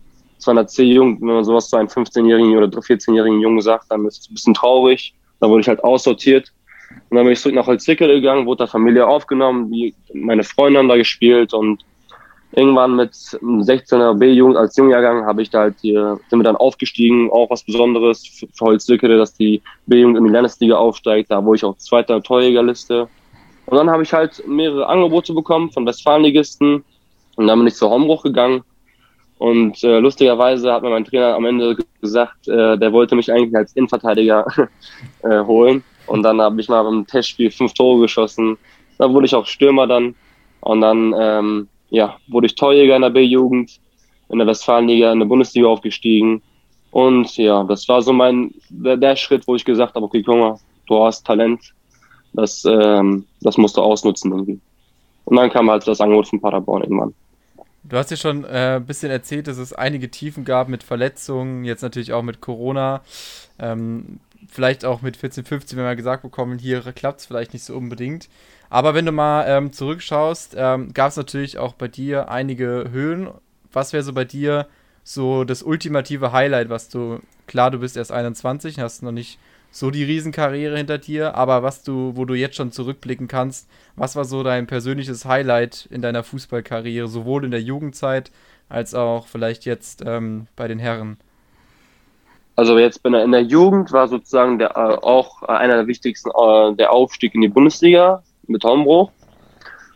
In 0.46 0.56
der 0.56 0.66
C-Jugend, 0.66 1.22
wenn 1.22 1.28
man 1.28 1.44
sowas 1.44 1.70
zu 1.70 1.76
einem 1.76 1.88
15-jährigen 1.88 2.54
oder 2.58 2.66
14-jährigen 2.66 3.40
Jungen 3.40 3.62
sagt, 3.62 3.90
dann 3.90 4.04
ist 4.04 4.20
es 4.20 4.30
ein 4.30 4.34
bisschen 4.34 4.52
traurig. 4.52 5.14
Da 5.40 5.48
wurde 5.48 5.62
ich 5.62 5.68
halt 5.68 5.82
aussortiert. 5.82 6.52
Und 7.08 7.16
dann 7.16 7.24
bin 7.24 7.32
ich 7.32 7.40
zurück 7.40 7.54
nach 7.54 7.66
Holzwickede 7.66 8.14
gegangen, 8.14 8.44
wurde 8.44 8.64
da 8.64 8.66
Familie 8.66 9.06
aufgenommen, 9.06 9.72
meine 10.12 10.44
Freunde 10.44 10.78
haben 10.78 10.88
da 10.88 10.96
gespielt 10.96 11.54
und 11.54 11.82
irgendwann 12.56 12.96
mit 12.96 13.12
16er 13.12 14.14
B-Jugend 14.14 14.56
als 14.56 14.76
Jungjahrgang 14.76 15.26
habe 15.26 15.42
ich 15.42 15.50
da 15.50 15.60
halt 15.60 15.76
hier, 15.80 16.18
sind 16.28 16.38
wir 16.38 16.44
dann 16.44 16.56
aufgestiegen, 16.56 17.30
auch 17.30 17.50
was 17.50 17.64
Besonderes 17.64 18.26
für, 18.26 18.46
für 18.52 18.64
Holzlücke, 18.66 19.08
dass 19.16 19.34
die 19.34 19.60
B-Jugend 19.86 20.18
in 20.18 20.24
die 20.24 20.30
Landesliga 20.30 20.76
aufsteigt, 20.76 21.30
da 21.30 21.44
wurde 21.44 21.56
ich 21.56 21.64
auch 21.64 21.76
zweiter 21.78 22.22
Torjägerliste. 22.22 23.08
Und 23.66 23.76
dann 23.76 23.90
habe 23.90 24.02
ich 24.02 24.12
halt 24.12 24.46
mehrere 24.46 24.86
Angebote 24.86 25.32
bekommen 25.32 25.70
von 25.70 25.86
Westfalenligisten 25.86 26.84
und 27.36 27.46
dann 27.46 27.58
bin 27.58 27.68
ich 27.68 27.74
zur 27.74 27.90
Hombruch 27.90 28.22
gegangen. 28.22 28.62
Und 29.38 29.82
äh, 29.82 29.98
lustigerweise 29.98 30.72
hat 30.72 30.82
mir 30.82 30.90
mein 30.90 31.04
Trainer 31.04 31.34
am 31.34 31.44
Ende 31.44 31.76
gesagt, 32.00 32.46
äh, 32.46 32.78
der 32.78 32.92
wollte 32.92 33.16
mich 33.16 33.32
eigentlich 33.32 33.56
als 33.56 33.74
Innenverteidiger 33.74 34.46
äh, 35.22 35.40
holen. 35.40 35.82
Und 36.06 36.22
dann 36.22 36.40
habe 36.40 36.60
ich 36.60 36.68
mal 36.68 36.82
beim 36.82 37.06
Testspiel 37.06 37.50
fünf 37.50 37.72
Tore 37.74 38.02
geschossen. 38.02 38.56
Da 38.98 39.10
wurde 39.12 39.26
ich 39.26 39.34
auch 39.34 39.46
Stürmer 39.46 39.86
dann. 39.86 40.14
Und 40.60 40.80
dann 40.82 41.14
ähm, 41.18 41.68
ja, 41.94 42.16
wurde 42.26 42.46
ich 42.46 42.56
Torjäger 42.56 42.96
in 42.96 43.02
der 43.02 43.10
B-Jugend, 43.10 43.80
in 44.28 44.38
der 44.38 44.46
Westfalenliga, 44.46 45.12
in 45.12 45.20
der 45.20 45.26
Bundesliga 45.26 45.68
aufgestiegen. 45.68 46.42
Und 46.90 47.36
ja, 47.36 47.62
das 47.64 47.88
war 47.88 48.02
so 48.02 48.12
mein, 48.12 48.52
der, 48.68 48.96
der 48.96 49.16
Schritt, 49.16 49.46
wo 49.46 49.54
ich 49.54 49.64
gesagt 49.64 49.94
habe, 49.94 50.04
okay, 50.04 50.22
guck 50.22 50.36
mal, 50.36 50.58
du 50.86 51.04
hast 51.04 51.24
Talent, 51.24 51.60
das, 52.32 52.64
ähm, 52.64 53.26
das 53.42 53.56
musst 53.56 53.76
du 53.76 53.82
ausnutzen 53.82 54.32
irgendwie. 54.32 54.60
Und 55.24 55.36
dann 55.36 55.50
kam 55.50 55.70
halt 55.70 55.86
das 55.86 56.00
Angebot 56.00 56.28
von 56.28 56.40
Paderborn 56.40 56.82
irgendwann. 56.82 57.14
Du 57.84 57.96
hast 57.96 58.10
ja 58.10 58.16
schon 58.16 58.44
äh, 58.44 58.76
ein 58.76 58.86
bisschen 58.86 59.10
erzählt, 59.10 59.46
dass 59.46 59.58
es 59.58 59.72
einige 59.72 60.10
Tiefen 60.10 60.44
gab 60.44 60.68
mit 60.68 60.82
Verletzungen, 60.82 61.64
jetzt 61.64 61.82
natürlich 61.82 62.12
auch 62.12 62.22
mit 62.22 62.40
Corona. 62.40 63.02
Ähm, 63.58 64.20
vielleicht 64.50 64.84
auch 64.84 65.02
mit 65.02 65.16
14, 65.16 65.44
15, 65.44 65.78
wenn 65.78 65.84
wir 65.84 65.96
gesagt 65.96 66.22
bekommen, 66.22 66.58
hier 66.58 66.80
klappt 66.92 67.20
es 67.20 67.26
vielleicht 67.26 67.52
nicht 67.52 67.64
so 67.64 67.76
unbedingt. 67.76 68.28
Aber 68.70 68.94
wenn 68.94 69.06
du 69.06 69.12
mal 69.12 69.44
ähm, 69.46 69.72
zurückschaust, 69.72 70.54
ähm, 70.56 70.92
gab 70.92 71.10
es 71.10 71.16
natürlich 71.16 71.58
auch 71.58 71.74
bei 71.74 71.88
dir 71.88 72.28
einige 72.28 72.88
Höhen. 72.90 73.28
Was 73.72 73.92
wäre 73.92 74.02
so 74.02 74.12
bei 74.12 74.24
dir 74.24 74.66
so 75.04 75.44
das 75.44 75.62
ultimative 75.62 76.32
Highlight, 76.32 76.70
was 76.70 76.88
du, 76.88 77.20
klar, 77.46 77.70
du 77.70 77.78
bist 77.78 77.96
erst 77.96 78.10
21, 78.10 78.80
hast 78.80 79.02
noch 79.02 79.12
nicht 79.12 79.38
so 79.70 79.90
die 79.90 80.04
Riesenkarriere 80.04 80.76
hinter 80.76 80.98
dir, 80.98 81.34
aber 81.34 81.62
was 81.62 81.82
du, 81.82 82.12
wo 82.14 82.24
du 82.24 82.34
jetzt 82.34 82.56
schon 82.56 82.72
zurückblicken 82.72 83.28
kannst, 83.28 83.68
was 83.96 84.16
war 84.16 84.24
so 84.24 84.42
dein 84.42 84.66
persönliches 84.66 85.24
Highlight 85.24 85.88
in 85.90 86.00
deiner 86.00 86.22
Fußballkarriere, 86.22 87.08
sowohl 87.08 87.44
in 87.44 87.50
der 87.50 87.60
Jugendzeit 87.60 88.30
als 88.68 88.94
auch 88.94 89.26
vielleicht 89.26 89.64
jetzt 89.64 90.02
ähm, 90.06 90.46
bei 90.56 90.68
den 90.68 90.78
Herren? 90.78 91.18
Also 92.56 92.78
jetzt 92.78 93.02
bin 93.02 93.14
in 93.14 93.32
der 93.32 93.42
Jugend 93.42 93.92
war 93.92 94.06
sozusagen 94.06 94.58
der, 94.58 94.70
äh, 94.70 94.98
auch 95.02 95.42
einer 95.42 95.76
der 95.76 95.86
wichtigsten 95.86 96.30
äh, 96.30 96.74
der 96.74 96.92
Aufstieg 96.92 97.34
in 97.34 97.40
die 97.40 97.48
Bundesliga 97.48 98.22
mit 98.46 98.62
Hombruch 98.64 99.10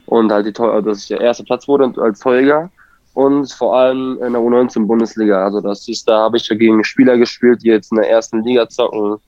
und 0.06 0.32
halt 0.32 0.46
die, 0.46 0.52
dass 0.52 1.02
ich 1.02 1.08
der 1.08 1.20
erste 1.20 1.44
Platz 1.44 1.68
wurde 1.68 1.92
als 2.00 2.20
Torjäger 2.20 2.70
und 3.14 3.50
vor 3.52 3.76
allem 3.76 4.18
in 4.22 4.32
der 4.32 4.42
U19 4.42 4.86
Bundesliga. 4.86 5.44
Also 5.44 5.60
das 5.60 5.88
ist, 5.88 6.08
da 6.08 6.20
habe 6.20 6.36
ich 6.36 6.48
ja 6.48 6.56
gegen 6.56 6.82
Spieler 6.84 7.16
gespielt, 7.16 7.62
die 7.62 7.68
jetzt 7.68 7.92
in 7.92 7.98
der 7.98 8.10
ersten 8.10 8.42
Liga 8.42 8.68
zocken 8.68 9.18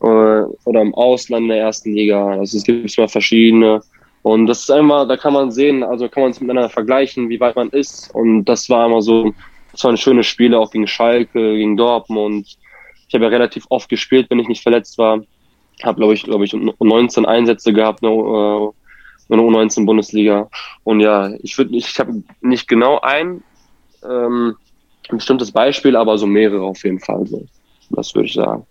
äh, 0.00 0.06
oder 0.06 0.80
im 0.80 0.94
Ausland 0.94 1.44
in 1.44 1.48
der 1.48 1.60
ersten 1.60 1.92
Liga. 1.92 2.26
Also 2.26 2.58
es 2.58 2.64
gibt 2.64 2.98
mal 2.98 3.08
verschiedene. 3.08 3.80
Und 4.22 4.46
das 4.46 4.60
ist 4.60 4.70
einmal, 4.70 5.06
da 5.06 5.16
kann 5.16 5.32
man 5.32 5.50
sehen, 5.50 5.82
also 5.82 6.08
kann 6.08 6.22
man 6.24 6.32
es 6.32 6.40
miteinander 6.40 6.68
vergleichen, 6.68 7.28
wie 7.28 7.40
weit 7.40 7.56
man 7.56 7.70
ist. 7.70 8.14
Und 8.14 8.44
das 8.44 8.68
war 8.68 8.86
immer 8.86 9.00
so, 9.00 9.32
das 9.72 9.84
waren 9.84 9.96
schöne 9.96 10.24
Spiele, 10.24 10.58
auch 10.58 10.70
gegen 10.70 10.86
Schalke, 10.86 11.56
gegen 11.56 11.76
Dortmund. 11.76 12.58
Ich 13.08 13.14
habe 13.14 13.24
ja 13.24 13.30
relativ 13.30 13.64
oft 13.70 13.88
gespielt, 13.88 14.26
wenn 14.30 14.38
ich 14.38 14.48
nicht 14.48 14.62
verletzt 14.62 14.98
war 14.98 15.20
habe, 15.84 15.98
glaube 15.98 16.14
ich, 16.14 16.22
glaube 16.22 16.44
ich, 16.44 16.52
19 16.52 17.26
Einsätze 17.26 17.72
gehabt, 17.72 18.02
ne, 18.02 18.08
äh, 18.08 18.72
in 19.30 19.38
der 19.38 19.46
U19 19.46 19.84
Bundesliga. 19.84 20.48
Und 20.84 21.00
ja, 21.00 21.30
ich 21.42 21.56
würde, 21.58 21.76
ich 21.76 21.98
habe 21.98 22.22
nicht 22.40 22.66
genau 22.66 23.00
ein, 23.00 23.42
ähm, 24.02 24.56
bestimmtes 25.10 25.52
Beispiel, 25.52 25.96
aber 25.96 26.18
so 26.18 26.26
mehrere 26.26 26.62
auf 26.62 26.82
jeden 26.84 27.00
Fall. 27.00 27.26
So. 27.26 27.44
Das 27.90 28.14
würde 28.14 28.26
ich 28.26 28.34
sagen. 28.34 28.66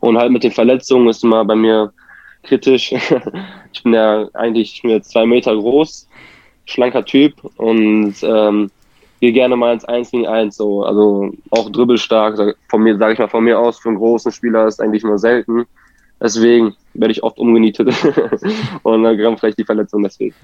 Und 0.00 0.18
halt 0.18 0.32
mit 0.32 0.44
den 0.44 0.52
Verletzungen 0.52 1.08
ist 1.08 1.24
immer 1.24 1.44
bei 1.44 1.54
mir 1.56 1.92
kritisch. 2.42 2.92
ich 3.72 3.82
bin 3.82 3.94
ja 3.94 4.28
eigentlich 4.34 4.80
ja 4.84 5.00
zwei 5.00 5.26
Meter 5.26 5.54
groß, 5.54 6.08
schlanker 6.66 7.04
Typ 7.04 7.34
und 7.56 8.14
ähm, 8.22 8.70
gehe 9.22 9.32
gerne 9.32 9.54
mal 9.54 9.72
ins 9.72 9.84
1 9.84 10.10
gegen 10.10 10.26
1. 10.26 10.56
So. 10.56 10.84
Also 10.84 11.32
auch 11.50 11.70
dribbelstark. 11.70 12.56
Von 12.68 12.82
mir, 12.82 12.98
sage 12.98 13.12
ich 13.12 13.18
mal, 13.20 13.28
von 13.28 13.44
mir 13.44 13.58
aus, 13.58 13.78
für 13.78 13.88
einen 13.88 13.98
großen 13.98 14.32
Spieler 14.32 14.66
ist 14.66 14.80
eigentlich 14.80 15.04
nur 15.04 15.16
selten. 15.16 15.64
Deswegen 16.20 16.74
werde 16.94 17.12
ich 17.12 17.22
oft 17.22 17.38
umgenietet. 17.38 17.88
und 18.82 19.02
dann 19.04 19.16
kam 19.16 19.38
vielleicht 19.38 19.58
die 19.58 19.64
Verletzung 19.64 20.02
deswegen. 20.02 20.34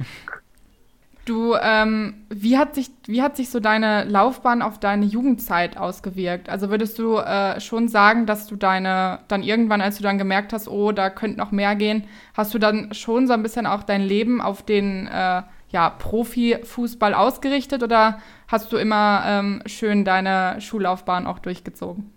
Du, 1.24 1.56
ähm, 1.60 2.14
wie, 2.30 2.56
hat 2.56 2.76
sich, 2.76 2.90
wie 3.06 3.20
hat 3.20 3.36
sich 3.36 3.50
so 3.50 3.58
deine 3.58 4.04
Laufbahn 4.04 4.62
auf 4.62 4.78
deine 4.78 5.06
Jugendzeit 5.06 5.76
ausgewirkt? 5.76 6.48
Also 6.48 6.70
würdest 6.70 7.00
du 7.00 7.16
äh, 7.16 7.60
schon 7.60 7.88
sagen, 7.88 8.26
dass 8.26 8.46
du 8.46 8.54
deine, 8.54 9.18
dann 9.26 9.42
irgendwann, 9.42 9.80
als 9.80 9.96
du 9.96 10.04
dann 10.04 10.18
gemerkt 10.18 10.52
hast, 10.52 10.68
oh, 10.68 10.92
da 10.92 11.10
könnte 11.10 11.36
noch 11.36 11.50
mehr 11.50 11.74
gehen, 11.74 12.04
hast 12.34 12.54
du 12.54 12.60
dann 12.60 12.94
schon 12.94 13.26
so 13.26 13.32
ein 13.32 13.42
bisschen 13.42 13.66
auch 13.66 13.82
dein 13.82 14.02
Leben 14.02 14.40
auf 14.40 14.62
den 14.62 15.08
äh, 15.08 15.42
ja, 15.70 15.90
Profifußball 15.90 17.14
ausgerichtet 17.14 17.82
oder 17.82 18.20
hast 18.46 18.72
du 18.72 18.76
immer 18.76 19.22
ähm, 19.26 19.62
schön 19.66 20.04
deine 20.04 20.60
Schullaufbahn 20.60 21.26
auch 21.26 21.38
durchgezogen? 21.38 22.10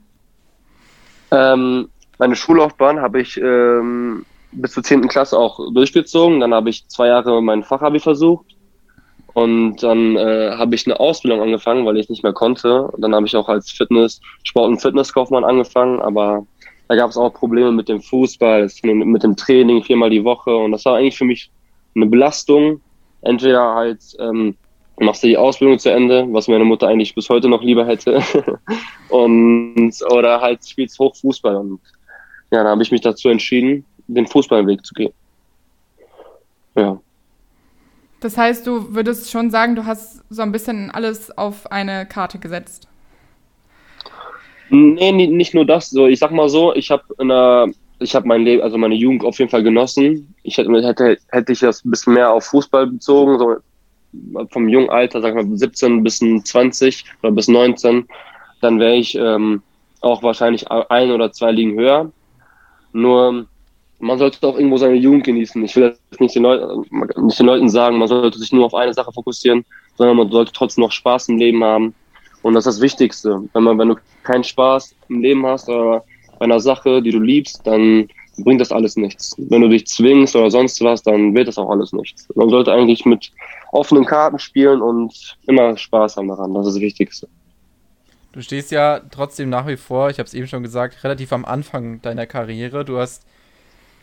Ähm, 1.31 1.89
meine 2.17 2.35
Schullaufbahn 2.35 3.01
habe 3.01 3.21
ich 3.21 3.37
ähm, 3.37 4.25
bis 4.51 4.71
zur 4.71 4.83
10. 4.83 5.07
Klasse 5.07 5.37
auch 5.37 5.59
durchgezogen. 5.73 6.39
Dann 6.39 6.53
habe 6.53 6.69
ich 6.69 6.87
zwei 6.87 7.07
Jahre 7.07 7.41
mein 7.41 7.63
Fachabi 7.63 7.99
versucht. 7.99 8.45
Und 9.33 9.81
dann 9.81 10.17
äh, 10.17 10.51
habe 10.57 10.75
ich 10.75 10.85
eine 10.85 10.99
Ausbildung 10.99 11.41
angefangen, 11.41 11.85
weil 11.85 11.97
ich 11.97 12.09
nicht 12.09 12.23
mehr 12.23 12.33
konnte. 12.33 12.83
Und 12.83 13.01
dann 13.01 13.15
habe 13.15 13.25
ich 13.25 13.35
auch 13.35 13.47
als 13.47 13.71
Fitness, 13.71 14.19
Sport- 14.43 14.67
und 14.67 14.81
Fitnesskaufmann 14.81 15.45
angefangen. 15.45 16.01
Aber 16.01 16.45
da 16.89 16.95
gab 16.95 17.09
es 17.09 17.17
auch 17.17 17.33
Probleme 17.33 17.71
mit 17.71 17.87
dem 17.87 18.01
Fußball, 18.01 18.69
mit 18.83 19.23
dem 19.23 19.37
Training 19.37 19.83
viermal 19.83 20.09
die 20.09 20.23
Woche. 20.23 20.53
Und 20.55 20.73
das 20.73 20.83
war 20.83 20.97
eigentlich 20.97 21.17
für 21.17 21.25
mich 21.25 21.49
eine 21.95 22.07
Belastung. 22.07 22.81
Entweder 23.21 23.75
halt 23.75 24.01
ähm, 24.19 24.55
machst 24.99 25.23
du 25.23 25.27
die 25.27 25.37
Ausbildung 25.37 25.79
zu 25.79 25.91
Ende, 25.91 26.25
was 26.31 26.47
meine 26.47 26.63
Mutter 26.63 26.87
eigentlich 26.87 27.15
bis 27.15 27.29
heute 27.29 27.49
noch 27.49 27.61
lieber 27.61 27.85
hätte. 27.85 28.21
und 29.09 29.93
oder 30.11 30.41
halt 30.41 30.67
spielst 30.67 30.99
hoch 30.99 31.15
Fußball. 31.15 31.55
Und 31.55 31.79
ja, 32.51 32.63
da 32.63 32.69
habe 32.69 32.83
ich 32.83 32.91
mich 32.91 33.01
dazu 33.01 33.29
entschieden, 33.29 33.85
den 34.07 34.27
Fußballweg 34.27 34.85
zu 34.85 34.93
gehen. 34.93 35.13
Ja. 36.75 36.99
Das 38.19 38.37
heißt, 38.37 38.67
du 38.67 38.93
würdest 38.93 39.31
schon 39.31 39.49
sagen, 39.49 39.75
du 39.75 39.85
hast 39.85 40.23
so 40.29 40.41
ein 40.43 40.51
bisschen 40.51 40.91
alles 40.91 41.35
auf 41.35 41.71
eine 41.71 42.05
Karte 42.05 42.37
gesetzt. 42.37 42.87
Nee, 44.69 45.11
nicht 45.11 45.53
nur 45.53 45.65
das. 45.65 45.89
So, 45.89 46.07
ich 46.07 46.19
sag 46.19 46.31
mal 46.31 46.47
so, 46.47 46.73
ich 46.73 46.91
habe 46.91 47.03
ich 48.01 48.15
habe 48.15 48.27
mein 48.27 48.43
Leben, 48.43 48.63
also 48.63 48.77
meine 48.77 48.95
Jugend 48.95 49.23
auf 49.23 49.39
jeden 49.39 49.51
Fall 49.51 49.63
genossen. 49.63 50.33
Ich 50.43 50.57
hätte, 50.57 50.71
hätte, 50.81 51.17
hätte 51.29 51.51
ich 51.51 51.59
das 51.59 51.85
ein 51.85 51.91
bisschen 51.91 52.13
mehr 52.13 52.31
auf 52.31 52.45
Fußball 52.45 52.87
bezogen, 52.87 53.37
so 53.37 53.57
vom 54.49 54.67
jungen 54.67 54.89
Alter, 54.89 55.21
sag 55.21 55.35
mal 55.35 55.47
17 55.49 56.03
bis 56.03 56.19
20 56.19 57.05
oder 57.23 57.31
bis 57.31 57.47
19, 57.47 58.07
dann 58.61 58.79
wäre 58.79 58.95
ich 58.95 59.15
ähm, 59.15 59.61
auch 60.01 60.21
wahrscheinlich 60.21 60.69
ein 60.69 61.11
oder 61.11 61.31
zwei 61.31 61.51
Ligen 61.51 61.79
höher. 61.79 62.11
Nur 62.91 63.45
man 63.99 64.17
sollte 64.17 64.45
auch 64.45 64.55
irgendwo 64.55 64.77
seine 64.77 64.95
Jugend 64.95 65.23
genießen. 65.23 65.63
Ich 65.63 65.75
will 65.75 65.83
jetzt 65.83 66.19
nicht 66.19 66.35
den, 66.35 66.43
Leuten, 66.43 66.85
nicht 67.25 67.39
den 67.39 67.45
Leuten 67.45 67.69
sagen, 67.69 67.97
man 67.97 68.07
sollte 68.07 68.39
sich 68.39 68.51
nur 68.51 68.65
auf 68.65 68.73
eine 68.73 68.93
Sache 68.93 69.11
fokussieren, 69.13 69.63
sondern 69.95 70.17
man 70.17 70.31
sollte 70.31 70.51
trotzdem 70.51 70.83
noch 70.83 70.91
Spaß 70.91 71.29
im 71.29 71.37
Leben 71.37 71.63
haben. 71.63 71.93
Und 72.41 72.55
das 72.55 72.65
ist 72.65 72.77
das 72.77 72.81
Wichtigste. 72.81 73.43
Wenn 73.53 73.63
man, 73.63 73.77
wenn 73.77 73.89
du 73.89 73.95
keinen 74.23 74.43
Spaß 74.43 74.95
im 75.09 75.21
Leben 75.21 75.45
hast 75.45 75.69
oder 75.69 76.03
bei 76.41 76.45
einer 76.45 76.59
Sache, 76.59 77.03
die 77.03 77.11
du 77.11 77.19
liebst, 77.19 77.67
dann 77.67 78.07
bringt 78.39 78.59
das 78.59 78.71
alles 78.71 78.95
nichts. 78.95 79.35
Wenn 79.37 79.61
du 79.61 79.69
dich 79.69 79.85
zwingst 79.85 80.35
oder 80.35 80.49
sonst 80.49 80.81
was, 80.81 81.03
dann 81.03 81.35
wird 81.35 81.47
das 81.47 81.59
auch 81.59 81.69
alles 81.69 81.93
nichts. 81.93 82.27
Man 82.33 82.49
sollte 82.49 82.73
eigentlich 82.73 83.05
mit 83.05 83.31
offenen 83.71 84.05
Karten 84.05 84.39
spielen 84.39 84.81
und 84.81 85.37
immer 85.45 85.77
Spaß 85.77 86.17
haben 86.17 86.29
daran. 86.29 86.51
Das 86.55 86.65
ist 86.65 86.73
das 86.73 86.81
Wichtigste. 86.81 87.27
Du 88.31 88.41
stehst 88.41 88.71
ja 88.71 89.01
trotzdem 89.11 89.49
nach 89.49 89.67
wie 89.67 89.77
vor, 89.77 90.09
ich 90.09 90.17
habe 90.17 90.25
es 90.25 90.33
eben 90.33 90.47
schon 90.47 90.63
gesagt, 90.63 91.03
relativ 91.03 91.31
am 91.31 91.45
Anfang 91.45 92.01
deiner 92.01 92.25
Karriere. 92.25 92.85
Du 92.85 92.97
hast 92.97 93.23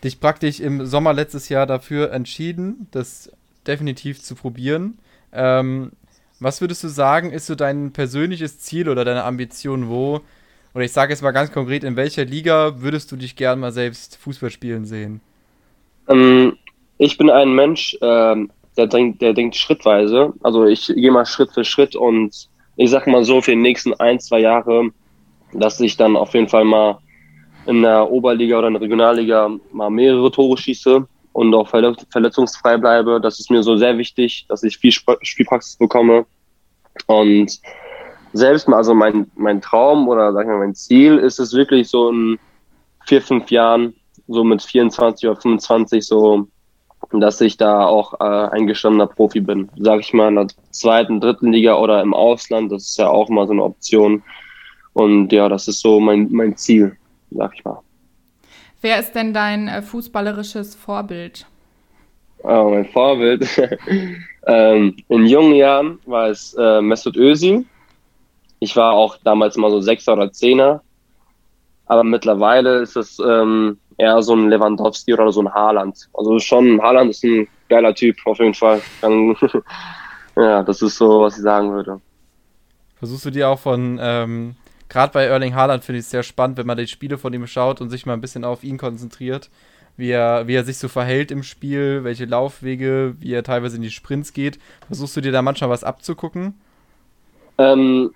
dich 0.05 0.20
praktisch 0.20 0.61
im 0.61 0.87
Sommer 0.87 1.14
letztes 1.14 1.48
Jahr 1.48 1.66
dafür 1.66 2.12
entschieden, 2.12 2.87
das 2.92 3.33
definitiv 3.66 4.22
zu 4.22 4.37
probieren. 4.37 4.98
Ähm, 5.33 5.90
was 6.38 6.61
würdest 6.61 6.85
du 6.85 6.88
sagen, 6.88 7.33
ist 7.33 7.46
so 7.46 7.57
dein 7.57 7.90
persönliches 7.90 8.61
Ziel 8.61 8.88
oder 8.88 9.05
deine 9.05 9.24
Ambition, 9.24 9.88
wo, 9.88 10.20
oder 10.79 10.85
ich 10.85 10.93
sage 10.93 11.12
jetzt 11.12 11.23
mal 11.23 11.33
ganz 11.33 11.51
konkret, 11.51 11.83
in 11.83 11.97
welcher 11.97 12.25
Liga 12.25 12.81
würdest 12.81 13.11
du 13.11 13.17
dich 13.17 13.35
gern 13.35 13.59
mal 13.59 13.73
selbst 13.73 14.17
Fußball 14.17 14.51
spielen 14.51 14.85
sehen? 14.85 15.21
Ähm, 16.07 16.57
ich 16.99 17.19
bin 17.19 17.29
ein 17.31 17.53
Mensch, 17.53 17.99
ähm, 18.01 18.49
der, 18.77 18.87
denkt, 18.87 19.21
der 19.21 19.33
denkt 19.33 19.57
schrittweise. 19.57 20.33
Also 20.41 20.67
ich 20.67 20.87
gehe 20.87 21.11
mal 21.11 21.27
Schritt 21.27 21.51
für 21.51 21.64
Schritt 21.64 21.97
und 21.97 22.49
ich 22.77 22.91
sag 22.91 23.09
mal 23.09 23.25
so, 23.25 23.41
für 23.41 23.51
die 23.51 23.57
nächsten 23.57 23.93
ein, 23.95 24.21
zwei 24.21 24.38
Jahre, 24.38 24.91
dass 25.53 25.81
ich 25.81 25.97
dann 25.97 26.17
auf 26.17 26.33
jeden 26.35 26.49
Fall 26.49 26.64
mal 26.64 26.99
in 27.67 27.83
der 27.83 28.09
Oberliga 28.09 28.59
oder 28.59 28.69
in 28.69 28.75
der 28.75 28.83
Regionalliga 28.83 29.51
mal 29.73 29.91
mehrere 29.91 30.31
Tore 30.31 30.57
schieße 30.57 31.05
und 31.33 31.55
auch 31.55 31.69
verletzungsfrei 31.69 32.77
bleibe. 32.77 33.21
Das 33.21 33.41
ist 33.41 33.51
mir 33.51 33.64
so 33.64 33.77
sehr 33.77 33.99
wichtig, 33.99 34.47
dass 34.49 34.62
ich 34.62 34.79
viel 34.79 34.93
Spielpraxis 34.93 35.77
bekomme. 35.77 36.25
Und 37.07 37.61
selbst 38.33 38.69
mal, 38.69 38.77
also 38.77 38.95
mein, 38.95 39.31
mein 39.37 39.61
Traum 39.61 40.09
oder 40.09 40.33
sagen 40.33 40.51
wir 40.51 40.59
mein 40.59 40.75
Ziel 40.75 41.19
ist 41.19 41.38
es 41.38 41.53
wirklich 41.55 41.88
so 41.88 42.11
in 42.11 42.38
vier, 43.07 43.23
fünf 43.23 43.51
Jahren, 43.51 43.95
so 44.27 44.45
mit 44.45 44.62
24 44.62 45.29
oder 45.29 45.41
25, 45.41 46.07
so, 46.07 46.49
dass 47.12 47.41
ich 47.41 47.57
da 47.57 47.87
auch 47.87 48.21
äh, 48.21 48.51
ein 48.51 48.67
gestandener 48.67 49.07
Profi 49.07 49.41
bin. 49.41 49.71
Sag 49.79 50.01
ich 50.01 50.12
mal 50.12 50.29
in 50.29 50.35
der 50.35 50.47
zweiten, 50.71 51.21
dritten 51.21 51.53
Liga 51.53 51.77
oder 51.77 52.03
im 52.03 52.12
Ausland, 52.12 52.71
das 52.71 52.85
ist 52.85 52.99
ja 52.99 53.09
auch 53.09 53.29
mal 53.29 53.47
so 53.47 53.53
eine 53.53 53.62
Option. 53.62 54.23
Und 54.93 55.33
ja, 55.33 55.49
das 55.49 55.69
ist 55.69 55.81
so 55.81 56.01
mein, 56.01 56.29
mein 56.31 56.57
Ziel 56.57 56.97
sag 57.31 57.55
ich 57.55 57.64
mal. 57.64 57.81
Wer 58.81 59.01
ist 59.01 59.12
denn 59.12 59.33
dein 59.35 59.69
äh, 59.69 59.83
fußballerisches 59.83 60.75
Vorbild? 60.75 61.47
Oh, 62.45 62.71
mein 62.71 62.87
Vorbild. 62.87 63.47
ähm, 64.47 64.97
in 65.09 65.27
jungen 65.27 65.55
Jahren 65.55 65.99
war 66.07 66.29
es 66.29 66.55
äh, 66.59 66.81
Mesut 66.81 67.17
Özil. 67.17 67.64
Ich 68.61 68.77
war 68.77 68.92
auch 68.92 69.16
damals 69.25 69.57
mal 69.57 69.71
so 69.71 69.81
Sechser 69.81 70.14
oder 70.14 70.33
Zehner. 70.33 70.83
Aber 71.87 72.05
mittlerweile 72.05 72.81
ist 72.81 72.97
es 72.97 73.18
ähm, 73.18 73.79
eher 73.97 74.23
so 74.23 74.35
ein 74.35 74.49
Lewandowski 74.51 75.14
oder 75.14 75.33
so 75.33 75.40
ein 75.40 75.53
Haaland. 75.53 76.09
Also 76.12 76.38
schon, 76.38 76.81
Haaland 76.83 77.11
ist 77.11 77.25
ein 77.25 77.49
geiler 77.68 77.94
Typ, 77.94 78.16
auf 78.27 78.38
jeden 78.38 78.55
Fall. 78.55 78.83
ja, 80.37 80.62
das 80.62 80.83
ist 80.83 80.97
so, 80.97 81.23
was 81.23 81.37
ich 81.37 81.42
sagen 81.42 81.73
würde. 81.73 82.01
Versuchst 82.97 83.25
du 83.25 83.31
dir 83.31 83.49
auch 83.49 83.59
von 83.59 83.99
ähm, 84.01 84.57
gerade 84.88 85.12
bei 85.12 85.25
Erling 85.25 85.55
Haaland 85.55 85.85
finde 85.85 86.01
ich 86.01 86.05
es 86.05 86.11
sehr 86.11 86.23
spannend, 86.23 86.59
wenn 86.59 86.66
man 86.66 86.77
die 86.77 86.87
Spiele 86.87 87.18
von 87.18 87.33
ihm 87.33 87.47
schaut 87.47 87.81
und 87.81 87.90
sich 87.90 88.07
mal 88.07 88.14
ein 88.14 88.21
bisschen 88.21 88.44
auf 88.44 88.64
ihn 88.64 88.79
konzentriert, 88.79 89.51
wie 89.97 90.11
er, 90.11 90.47
wie 90.47 90.55
er 90.55 90.64
sich 90.64 90.79
so 90.79 90.88
verhält 90.88 91.31
im 91.31 91.42
Spiel, 91.42 92.05
welche 92.05 92.25
Laufwege, 92.25 93.14
wie 93.18 93.33
er 93.33 93.42
teilweise 93.42 93.77
in 93.77 93.83
die 93.83 93.90
Sprints 93.90 94.33
geht. 94.33 94.59
Versuchst 94.87 95.16
du 95.16 95.21
dir 95.21 95.33
da 95.33 95.42
manchmal 95.42 95.71
was 95.71 95.85
abzugucken? 95.85 96.55
Ähm, 97.59 98.12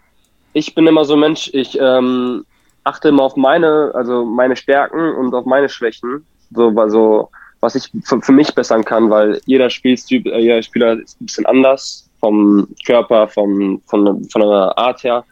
ich 0.52 0.74
bin 0.74 0.86
immer 0.86 1.04
so 1.04 1.14
ein 1.14 1.20
Mensch, 1.20 1.50
ich 1.52 1.78
ähm, 1.80 2.44
achte 2.84 3.08
immer 3.08 3.22
auf 3.22 3.36
meine, 3.36 3.92
also 3.94 4.24
meine 4.24 4.56
Stärken 4.56 5.14
und 5.14 5.34
auf 5.34 5.46
meine 5.46 5.68
Schwächen. 5.68 6.26
So, 6.50 6.68
also 6.76 7.30
was 7.60 7.74
ich 7.76 7.90
für, 8.04 8.20
für 8.20 8.32
mich 8.32 8.54
bessern 8.54 8.84
kann, 8.84 9.08
weil 9.08 9.40
jeder 9.46 9.70
Spielstyp, 9.70 10.26
äh, 10.26 10.40
jeder 10.40 10.62
Spieler 10.62 10.98
ist 10.98 11.20
ein 11.20 11.26
bisschen 11.26 11.46
anders 11.46 12.10
vom 12.20 12.68
Körper, 12.84 13.28
vom, 13.28 13.80
von, 13.86 14.24
von 14.28 14.40
der 14.42 14.76
Art 14.76 15.02
her. 15.04 15.24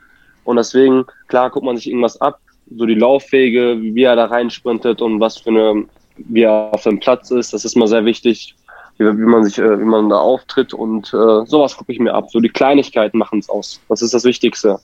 Und 0.44 0.56
deswegen, 0.56 1.04
klar, 1.28 1.50
guckt 1.50 1.66
man 1.66 1.76
sich 1.76 1.88
irgendwas 1.88 2.20
ab, 2.20 2.40
so 2.76 2.86
die 2.86 2.94
Laufwege, 2.94 3.78
wie 3.80 4.02
er 4.02 4.16
da 4.16 4.26
reinsprintet 4.26 5.02
und 5.02 5.20
was 5.20 5.38
für 5.38 5.50
eine, 5.50 5.84
wie 6.16 6.42
er 6.42 6.70
auf 6.72 6.84
dem 6.84 7.00
Platz 7.00 7.30
ist. 7.30 7.52
Das 7.52 7.64
ist 7.64 7.76
mal 7.76 7.88
sehr 7.88 8.04
wichtig, 8.04 8.54
wie, 8.98 9.04
wie 9.04 9.26
man 9.26 9.44
sich, 9.44 9.58
äh, 9.58 9.78
wie 9.78 9.84
man 9.84 10.08
da 10.08 10.16
auftritt 10.16 10.72
und 10.72 11.08
äh, 11.08 11.44
sowas 11.46 11.76
gucke 11.76 11.92
ich 11.92 11.98
mir 11.98 12.14
ab. 12.14 12.30
So 12.30 12.38
die 12.38 12.48
Kleinigkeiten 12.48 13.18
machen 13.18 13.40
es 13.40 13.48
aus. 13.48 13.80
Das 13.88 14.02
ist 14.02 14.14
das 14.14 14.24
Wichtigste. 14.24 14.78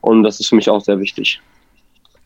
Und 0.00 0.22
das 0.22 0.40
ist 0.40 0.48
für 0.48 0.56
mich 0.56 0.68
auch 0.70 0.80
sehr 0.80 0.98
wichtig. 1.00 1.40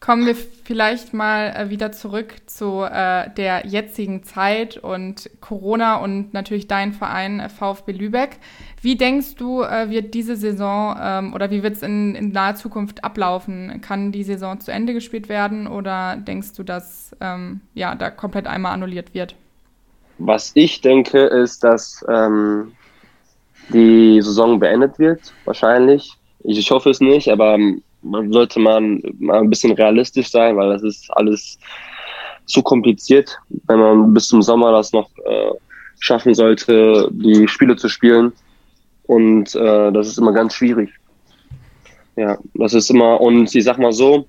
Kommen 0.03 0.27
wir 0.27 0.35
vielleicht 0.35 1.15
mal 1.15 1.55
äh, 1.57 1.71
wieder 1.71 1.93
zurück 1.93 2.35
zu 2.47 2.83
äh, 2.83 3.31
der 3.37 3.69
jetzigen 3.69 4.25
Zeit 4.25 4.77
und 4.77 5.31
Corona 5.41 5.95
und 5.95 6.35
natürlich 6.35 6.67
dein 6.67 6.93
Verein 6.93 7.39
äh, 7.39 7.49
VfB 7.49 7.93
Lübeck. 7.93 8.39
Wie 8.81 8.97
denkst 8.97 9.37
du, 9.37 9.63
äh, 9.63 9.91
wird 9.91 10.13
diese 10.15 10.35
Saison 10.35 10.97
ähm, 11.01 11.35
oder 11.35 11.53
wie 11.53 11.63
wird 11.63 11.75
es 11.75 11.83
in, 11.83 12.17
in 12.17 12.33
naher 12.33 12.57
Zukunft 12.57 13.05
ablaufen? 13.05 13.81
Kann 13.81 14.11
die 14.11 14.25
Saison 14.25 14.59
zu 14.59 14.73
Ende 14.73 14.93
gespielt 14.93 15.29
werden 15.29 15.69
oder 15.69 16.17
denkst 16.17 16.55
du, 16.57 16.65
dass 16.65 17.15
ähm, 17.21 17.61
ja, 17.75 17.95
da 17.95 18.11
komplett 18.11 18.49
einmal 18.49 18.73
annulliert 18.73 19.15
wird? 19.15 19.37
Was 20.19 20.51
ich 20.55 20.81
denke, 20.81 21.21
ist, 21.21 21.63
dass 21.63 22.05
ähm, 22.09 22.73
die 23.69 24.21
Saison 24.21 24.59
beendet 24.59 24.99
wird, 24.99 25.33
wahrscheinlich. 25.45 26.19
Ich, 26.45 26.71
hoffe 26.71 26.91
es 26.91 27.01
nicht, 27.01 27.29
aber 27.29 27.55
ähm, 27.55 27.83
man 28.03 28.33
sollte 28.33 28.59
man 28.59 29.03
mal 29.19 29.41
ein 29.41 29.51
bisschen 29.51 29.73
realistisch 29.73 30.31
sein, 30.31 30.57
weil 30.57 30.71
das 30.71 30.83
ist 30.83 31.11
alles 31.17 31.59
zu 32.47 32.63
kompliziert, 32.63 33.39
wenn 33.67 33.79
man 33.79 34.15
bis 34.15 34.27
zum 34.29 34.43
Sommer 34.43 34.73
das 34.73 34.93
noch 34.93 35.09
äh, 35.25 35.53
schaffen 36.01 36.35
sollte, 36.35 37.09
die 37.13 37.47
Spiele 37.47 37.77
zu 37.77 37.89
spielen. 37.89 38.33
Und 39.05 39.55
äh, 39.55 39.93
das 39.93 40.09
ist 40.09 40.19
immer 40.19 40.33
ganz 40.33 40.55
schwierig. 40.55 40.91
Ja, 42.17 42.37
das 42.55 42.75
ist 42.75 42.91
immer, 42.91 43.21
und 43.21 43.55
ich 43.55 43.65
sag 43.65 43.79
mal 43.79 43.93
so, 43.93 44.27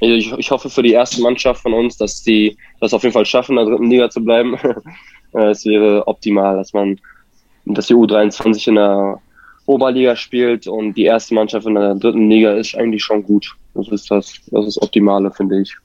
ich, 0.00 0.32
ich 0.32 0.50
hoffe 0.50 0.70
für 0.70 0.82
die 0.82 0.92
erste 0.92 1.20
Mannschaft 1.20 1.62
von 1.62 1.74
uns, 1.74 1.96
dass 1.96 2.22
die 2.22 2.56
das 2.80 2.94
auf 2.94 3.02
jeden 3.02 3.12
Fall 3.12 3.26
schaffen, 3.26 3.58
in 3.58 3.64
der 3.64 3.74
dritten 3.74 3.90
Liga 3.90 4.10
zu 4.10 4.22
bleiben. 4.22 4.56
es 5.32 5.64
wäre 5.64 6.06
optimal, 6.06 6.56
dass 6.56 6.72
man, 6.72 6.98
dass 7.64 7.88
die 7.88 7.94
U23 7.94 8.68
in 8.68 8.74
der 8.76 9.20
Oberliga 9.68 10.16
spielt 10.16 10.66
und 10.66 10.94
die 10.94 11.04
erste 11.04 11.34
Mannschaft 11.34 11.66
in 11.66 11.74
der 11.74 11.94
dritten 11.94 12.30
Liga 12.30 12.52
ist 12.52 12.74
eigentlich 12.74 13.04
schon 13.04 13.22
gut. 13.22 13.54
Das 13.74 13.88
ist 13.88 14.10
das, 14.10 14.40
das 14.46 14.66
ist 14.66 14.82
Optimale, 14.82 15.30
finde 15.30 15.60
ich. 15.60 15.76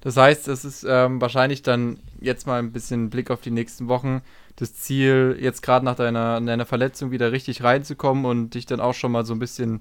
Das 0.00 0.16
heißt, 0.16 0.46
es 0.46 0.64
ist 0.64 0.86
ähm, 0.88 1.20
wahrscheinlich 1.20 1.62
dann 1.62 1.98
jetzt 2.20 2.46
mal 2.46 2.60
ein 2.60 2.72
bisschen 2.72 3.10
Blick 3.10 3.32
auf 3.32 3.40
die 3.40 3.50
nächsten 3.50 3.88
Wochen 3.88 4.22
das 4.54 4.74
Ziel, 4.74 5.36
jetzt 5.40 5.62
gerade 5.62 5.84
nach 5.84 5.96
deiner, 5.96 6.40
deiner 6.40 6.66
Verletzung 6.66 7.10
wieder 7.10 7.32
richtig 7.32 7.64
reinzukommen 7.64 8.24
und 8.24 8.54
dich 8.54 8.64
dann 8.64 8.80
auch 8.80 8.94
schon 8.94 9.10
mal 9.10 9.24
so 9.24 9.32
ein 9.32 9.40
bisschen, 9.40 9.80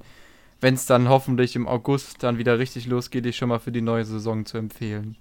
wenn 0.59 0.73
es 0.73 0.87
dann 0.87 1.07
hoffentlich 1.07 1.55
im 1.55 1.67
August 1.67 2.23
dann 2.23 2.39
wieder 2.39 2.57
richtig 2.57 2.87
losgeht, 2.87 3.25
dich 3.25 3.37
schon 3.37 3.49
mal 3.49 3.59
für 3.59 3.71
die 3.71 3.81
neue 3.81 4.05
Saison 4.05 4.45
zu 4.45 4.57
empfehlen. 4.57 5.15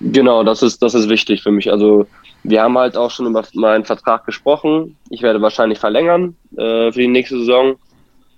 Genau, 0.00 0.44
das 0.44 0.62
ist, 0.62 0.82
das 0.82 0.94
ist 0.94 1.08
wichtig 1.08 1.42
für 1.42 1.50
mich. 1.50 1.70
Also 1.70 2.06
wir 2.42 2.62
haben 2.62 2.76
halt 2.76 2.96
auch 2.96 3.10
schon 3.10 3.26
über 3.26 3.44
meinen 3.54 3.84
Vertrag 3.84 4.26
gesprochen. 4.26 4.96
Ich 5.10 5.22
werde 5.22 5.40
wahrscheinlich 5.40 5.78
verlängern 5.78 6.36
äh, 6.56 6.92
für 6.92 7.00
die 7.00 7.08
nächste 7.08 7.38
Saison. 7.38 7.76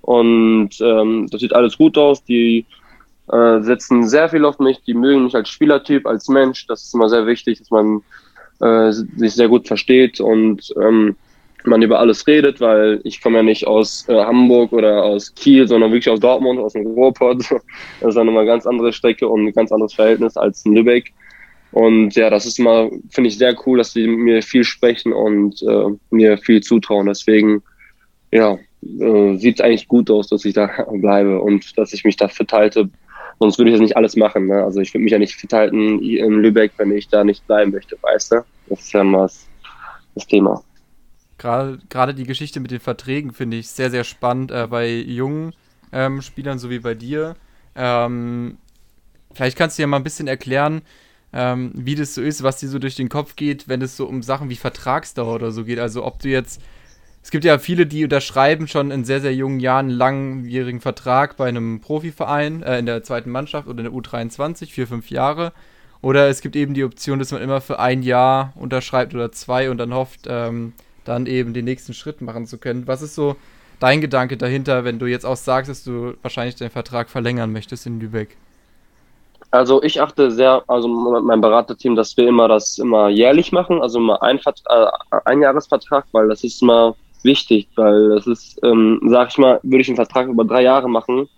Und 0.03 0.71
ähm, 0.81 1.27
das 1.31 1.40
sieht 1.40 1.55
alles 1.55 1.77
gut 1.77 1.99
aus. 1.99 2.25
Die 2.25 2.64
äh, 3.31 3.61
setzen 3.61 4.09
sehr 4.09 4.29
viel 4.29 4.44
auf 4.44 4.59
mich. 4.59 4.83
Die 4.85 4.94
mögen 4.94 5.25
mich 5.25 5.35
als 5.35 5.49
Spielertyp, 5.49 6.07
als 6.07 6.29
Mensch. 6.29 6.66
Das 6.66 6.85
ist 6.85 6.94
immer 6.94 7.09
sehr 7.09 7.27
wichtig, 7.27 7.59
dass 7.59 7.71
man 7.71 8.03
äh, 8.61 8.92
sich 8.92 9.35
sehr 9.35 9.49
gut 9.49 9.66
versteht 9.66 10.21
und 10.21 10.73
ähm, 10.81 11.16
man 11.64 11.83
über 11.83 11.99
alles 11.99 12.27
redet, 12.27 12.61
weil 12.61 13.01
ich 13.05 13.21
komme 13.21 13.38
ja 13.38 13.42
nicht 13.42 13.66
aus 13.66 14.09
äh, 14.09 14.14
Hamburg 14.14 14.73
oder 14.73 15.05
aus 15.05 15.35
Kiel, 15.35 15.66
sondern 15.68 15.90
wirklich 15.90 16.11
aus 16.11 16.21
Dortmund, 16.21 16.59
aus 16.61 16.73
dem 16.73 16.87
Ruhrpott. 16.87 17.44
Das 18.01 18.11
ist 18.11 18.16
dann 18.16 18.27
nochmal 18.27 18.42
eine 18.42 18.51
ganz 18.51 18.66
andere 18.66 18.92
Strecke 18.92 19.29
und 19.29 19.47
ein 19.47 19.53
ganz 19.53 19.73
anderes 19.73 19.94
Verhältnis 19.94 20.37
als 20.37 20.64
in 20.64 20.75
Lübeck. 20.75 21.12
Und 21.79 22.17
ja, 22.17 22.29
das 22.29 22.45
ist 22.45 22.59
immer, 22.59 22.91
finde 23.09 23.29
ich 23.29 23.38
sehr 23.38 23.55
cool, 23.64 23.79
dass 23.79 23.93
sie 23.93 24.09
mir 24.09 24.43
viel 24.43 24.64
sprechen 24.64 25.12
und 25.12 25.62
äh, 25.62 25.97
mir 26.11 26.37
viel 26.37 26.61
zutrauen. 26.61 27.07
Deswegen, 27.07 27.62
ja, 28.33 28.59
äh, 28.83 29.37
sieht 29.37 29.61
es 29.61 29.64
eigentlich 29.64 29.87
gut 29.87 30.11
aus, 30.11 30.27
dass 30.27 30.45
ich 30.45 30.55
da 30.55 30.67
bleibe 30.95 31.41
und 31.41 31.79
dass 31.79 31.93
ich 31.93 32.03
mich 32.03 32.17
da 32.17 32.27
fit 32.27 32.53
halte. 32.53 32.91
Sonst 33.38 33.59
würde 33.59 33.71
ich 33.71 33.77
das 33.77 33.81
nicht 33.81 33.97
alles 33.97 34.17
machen. 34.17 34.49
Ne? 34.49 34.61
Also 34.61 34.81
ich 34.81 34.93
würde 34.93 35.05
mich 35.05 35.12
ja 35.12 35.21
nicht 35.21 35.37
fit 35.37 35.53
halten 35.53 36.01
in 36.03 36.33
Lübeck, 36.43 36.73
wenn 36.79 36.91
ich 36.91 37.07
da 37.07 37.23
nicht 37.23 37.47
bleiben 37.47 37.71
möchte, 37.71 37.97
weißt 38.03 38.33
du? 38.33 38.45
Das 38.69 38.81
ist 38.81 38.93
ja 38.93 39.05
mal 39.05 39.23
das, 39.23 39.47
das 40.17 40.27
Thema. 40.27 40.61
Gerade, 41.38 41.79
gerade 41.88 42.12
die 42.12 42.25
Geschichte 42.25 42.59
mit 42.59 42.73
den 42.73 42.81
Verträgen 42.81 43.33
finde 43.33 43.57
ich 43.57 43.69
sehr, 43.69 43.93
sehr 43.93 44.03
spannend 44.03 44.51
äh, 44.51 44.67
bei 44.69 44.91
jungen 44.91 45.55
ähm, 45.93 46.23
Spielern, 46.23 46.59
so 46.59 46.71
wie 46.71 46.81
bei 46.81 46.95
dir. 46.95 47.37
Ähm, 47.77 48.59
vielleicht 49.33 49.57
kannst 49.57 49.79
du 49.79 49.83
ja 49.83 49.87
mal 49.87 49.99
ein 49.99 50.03
bisschen 50.03 50.27
erklären, 50.27 50.83
ähm, 51.33 51.73
wie 51.75 51.95
das 51.95 52.14
so 52.14 52.23
ist, 52.23 52.43
was 52.43 52.59
dir 52.59 52.69
so 52.69 52.79
durch 52.79 52.97
den 52.97 53.09
Kopf 53.09 53.37
geht, 53.37 53.69
wenn 53.69 53.83
es 53.83 53.97
so 53.97 54.07
um 54.07 54.23
Sachen 54.23 54.49
wie 54.51 54.57
Vertragsdauer 54.57 55.35
oder 55.35 55.51
so 55.51 55.64
geht. 55.64 55.79
Also 55.79 56.05
ob 56.05 56.21
du 56.21 56.29
jetzt, 56.29 56.61
es 57.23 57.31
gibt 57.31 57.45
ja 57.45 57.59
viele, 57.59 57.87
die 57.87 58.05
unterschreiben 58.05 58.67
schon 58.67 58.91
in 58.91 59.05
sehr, 59.05 59.21
sehr 59.21 59.35
jungen 59.35 59.61
Jahren 59.61 59.87
einen 59.87 59.99
langjährigen 59.99 60.81
Vertrag 60.81 61.37
bei 61.37 61.49
einem 61.49 61.81
Profiverein, 61.81 62.62
äh, 62.62 62.79
in 62.79 62.87
der 62.87 63.03
zweiten 63.03 63.31
Mannschaft 63.31 63.69
oder 63.69 63.85
in 63.85 63.93
der 63.93 63.93
U23, 63.93 64.71
vier, 64.71 64.87
fünf 64.87 65.11
Jahre. 65.11 65.53
Oder 66.01 66.29
es 66.29 66.41
gibt 66.41 66.57
eben 66.57 66.75
die 66.75 66.85
Option, 66.85 67.19
dass 67.19 67.33
man 67.33 67.43
immer 67.43 67.61
für 67.61 67.79
ein 67.79 68.03
Jahr 68.03 68.53
unterschreibt 68.55 69.14
oder 69.14 69.33
zwei 69.33 69.71
und 69.71 69.79
dann 69.79 69.93
hofft, 69.93 70.27
ähm, 70.29 70.73
dann 71.05 71.27
eben 71.27 71.55
den 71.55 71.64
nächsten 71.64 71.93
Schritt 71.93 72.21
machen 72.21 72.47
zu 72.47 72.59
können. 72.59 72.87
Was 72.87 73.03
ist 73.03 73.14
so 73.14 73.37
dein 73.81 74.01
Gedanke 74.01 74.37
dahinter, 74.37 74.85
wenn 74.85 74.99
du 74.99 75.07
jetzt 75.07 75.27
auch 75.27 75.37
sagst, 75.37 75.71
dass 75.71 75.85
du 75.85 76.14
wahrscheinlich 76.23 76.57
deinen 76.57 76.71
Vertrag 76.71 77.11
verlängern 77.11 77.53
möchtest 77.53 77.87
in 77.87 78.01
Lübeck? 78.01 78.37
Also 79.51 79.83
ich 79.83 80.01
achte 80.01 80.31
sehr, 80.31 80.63
also 80.67 80.89
mein 80.89 81.41
Beraterteam, 81.41 81.97
dass 81.97 82.17
wir 82.17 82.29
immer 82.29 82.49
das 82.49 82.79
immer 82.79 83.09
jährlich 83.09 83.51
machen, 83.51 83.81
also 83.81 83.99
immer 83.99 84.23
ein, 84.23 84.39
äh, 84.39 84.87
ein 85.25 85.41
Jahresvertrag, 85.41 86.05
weil 86.13 86.29
das 86.29 86.45
ist 86.45 86.61
immer 86.61 86.95
wichtig, 87.23 87.67
weil 87.77 88.11
das 88.11 88.27
ist, 88.27 88.61
ähm, 88.63 89.01
sag 89.07 89.31
ich 89.31 89.39
mal, 89.39 89.59
würde 89.63 89.81
ich 89.81 89.89
einen 89.89 89.97
Vertrag 89.97 90.29
über 90.29 90.45
drei 90.45 90.63
Jahre 90.63 90.89
machen 90.89 91.29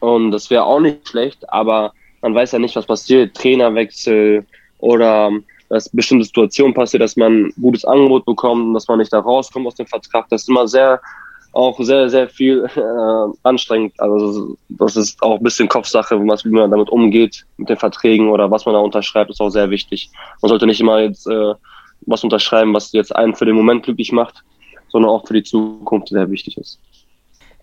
und 0.00 0.30
das 0.30 0.50
wäre 0.50 0.64
auch 0.64 0.80
nicht 0.80 1.08
schlecht, 1.08 1.50
aber 1.50 1.92
man 2.20 2.34
weiß 2.34 2.52
ja 2.52 2.58
nicht, 2.58 2.76
was 2.76 2.86
passiert, 2.86 3.34
Trainerwechsel 3.34 4.46
oder 4.78 5.30
dass 5.70 5.88
bestimmte 5.88 6.26
Situationen 6.26 6.74
passiert, 6.74 7.02
dass 7.02 7.16
man 7.16 7.46
ein 7.46 7.54
gutes 7.60 7.86
Angebot 7.86 8.26
bekommt 8.26 8.66
und 8.66 8.74
dass 8.74 8.88
man 8.88 8.98
nicht 8.98 9.12
da 9.12 9.20
rauskommt 9.20 9.66
aus 9.66 9.74
dem 9.74 9.86
Vertrag. 9.86 10.28
Das 10.28 10.42
ist 10.42 10.48
immer 10.50 10.68
sehr 10.68 11.00
auch 11.52 11.78
sehr, 11.80 12.08
sehr 12.08 12.28
viel 12.28 12.64
äh, 12.76 13.38
anstrengend. 13.42 13.98
Also 14.00 14.56
das 14.68 14.96
ist 14.96 15.22
auch 15.22 15.38
ein 15.38 15.42
bisschen 15.42 15.68
Kopfsache, 15.68 16.18
was, 16.26 16.44
wie 16.44 16.50
man 16.50 16.70
damit 16.70 16.90
umgeht, 16.90 17.46
mit 17.56 17.68
den 17.68 17.76
Verträgen 17.76 18.30
oder 18.30 18.50
was 18.50 18.66
man 18.66 18.74
da 18.74 18.80
unterschreibt, 18.80 19.30
ist 19.30 19.40
auch 19.40 19.50
sehr 19.50 19.70
wichtig. 19.70 20.10
Man 20.40 20.48
sollte 20.48 20.66
nicht 20.66 20.80
immer 20.80 21.00
jetzt 21.00 21.26
äh, 21.26 21.54
was 22.06 22.24
unterschreiben, 22.24 22.74
was 22.74 22.92
jetzt 22.92 23.14
einen 23.14 23.34
für 23.34 23.44
den 23.44 23.54
Moment 23.54 23.84
glücklich 23.84 24.12
macht, 24.12 24.42
sondern 24.88 25.10
auch 25.10 25.26
für 25.26 25.34
die 25.34 25.42
Zukunft 25.42 26.08
sehr 26.08 26.30
wichtig 26.30 26.56
ist. 26.56 26.80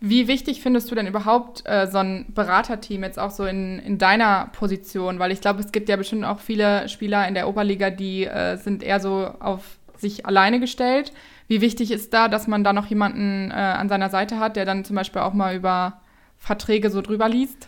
Wie 0.02 0.30
wichtig 0.30 0.62
findest 0.62 0.89
du 0.89 0.95
denn 0.95 1.08
überhaupt 1.08 1.63
äh, 1.65 1.86
so 1.88 1.97
ein 1.97 2.28
Beraterteam 2.34 3.04
jetzt 3.04 3.19
auch 3.19 3.32
so 3.32 3.43
in, 3.43 3.80
in 3.80 3.97
deiner 3.97 4.49
Position? 4.58 5.19
Weil 5.19 5.34
ich 5.34 5.41
glaube, 5.41 5.60
es 5.60 5.73
gibt 5.73 5.89
ja 5.89 5.97
bestimmt 5.97 6.23
auch 6.23 6.39
viele 6.39 6.88
Spieler 6.88 7.28
in 7.28 7.34
der 7.34 7.49
Oberliga, 7.49 7.89
die 7.89 8.23
äh, 8.23 8.56
sind 8.56 8.82
eher 8.82 9.02
so 9.02 9.30
auf 9.41 9.78
sich 9.97 10.25
alleine 10.25 10.62
gestellt. 10.62 11.12
Wie 11.49 11.62
wichtig 11.62 11.91
ist 11.91 12.13
da, 12.13 12.27
dass 12.27 12.47
man 12.47 12.63
da 12.63 12.73
noch 12.73 12.85
jemanden 12.85 13.49
äh, 13.49 13.55
an 13.55 13.89
seiner 13.89 14.09
Seite 14.09 14.39
hat, 14.39 14.55
der 14.55 14.65
dann 14.65 14.85
zum 14.85 14.95
Beispiel 14.95 15.23
auch 15.23 15.33
mal 15.33 15.55
über 15.55 15.99
Verträge 16.38 16.91
so 16.91 17.01
drüber 17.01 17.27
liest? 17.27 17.67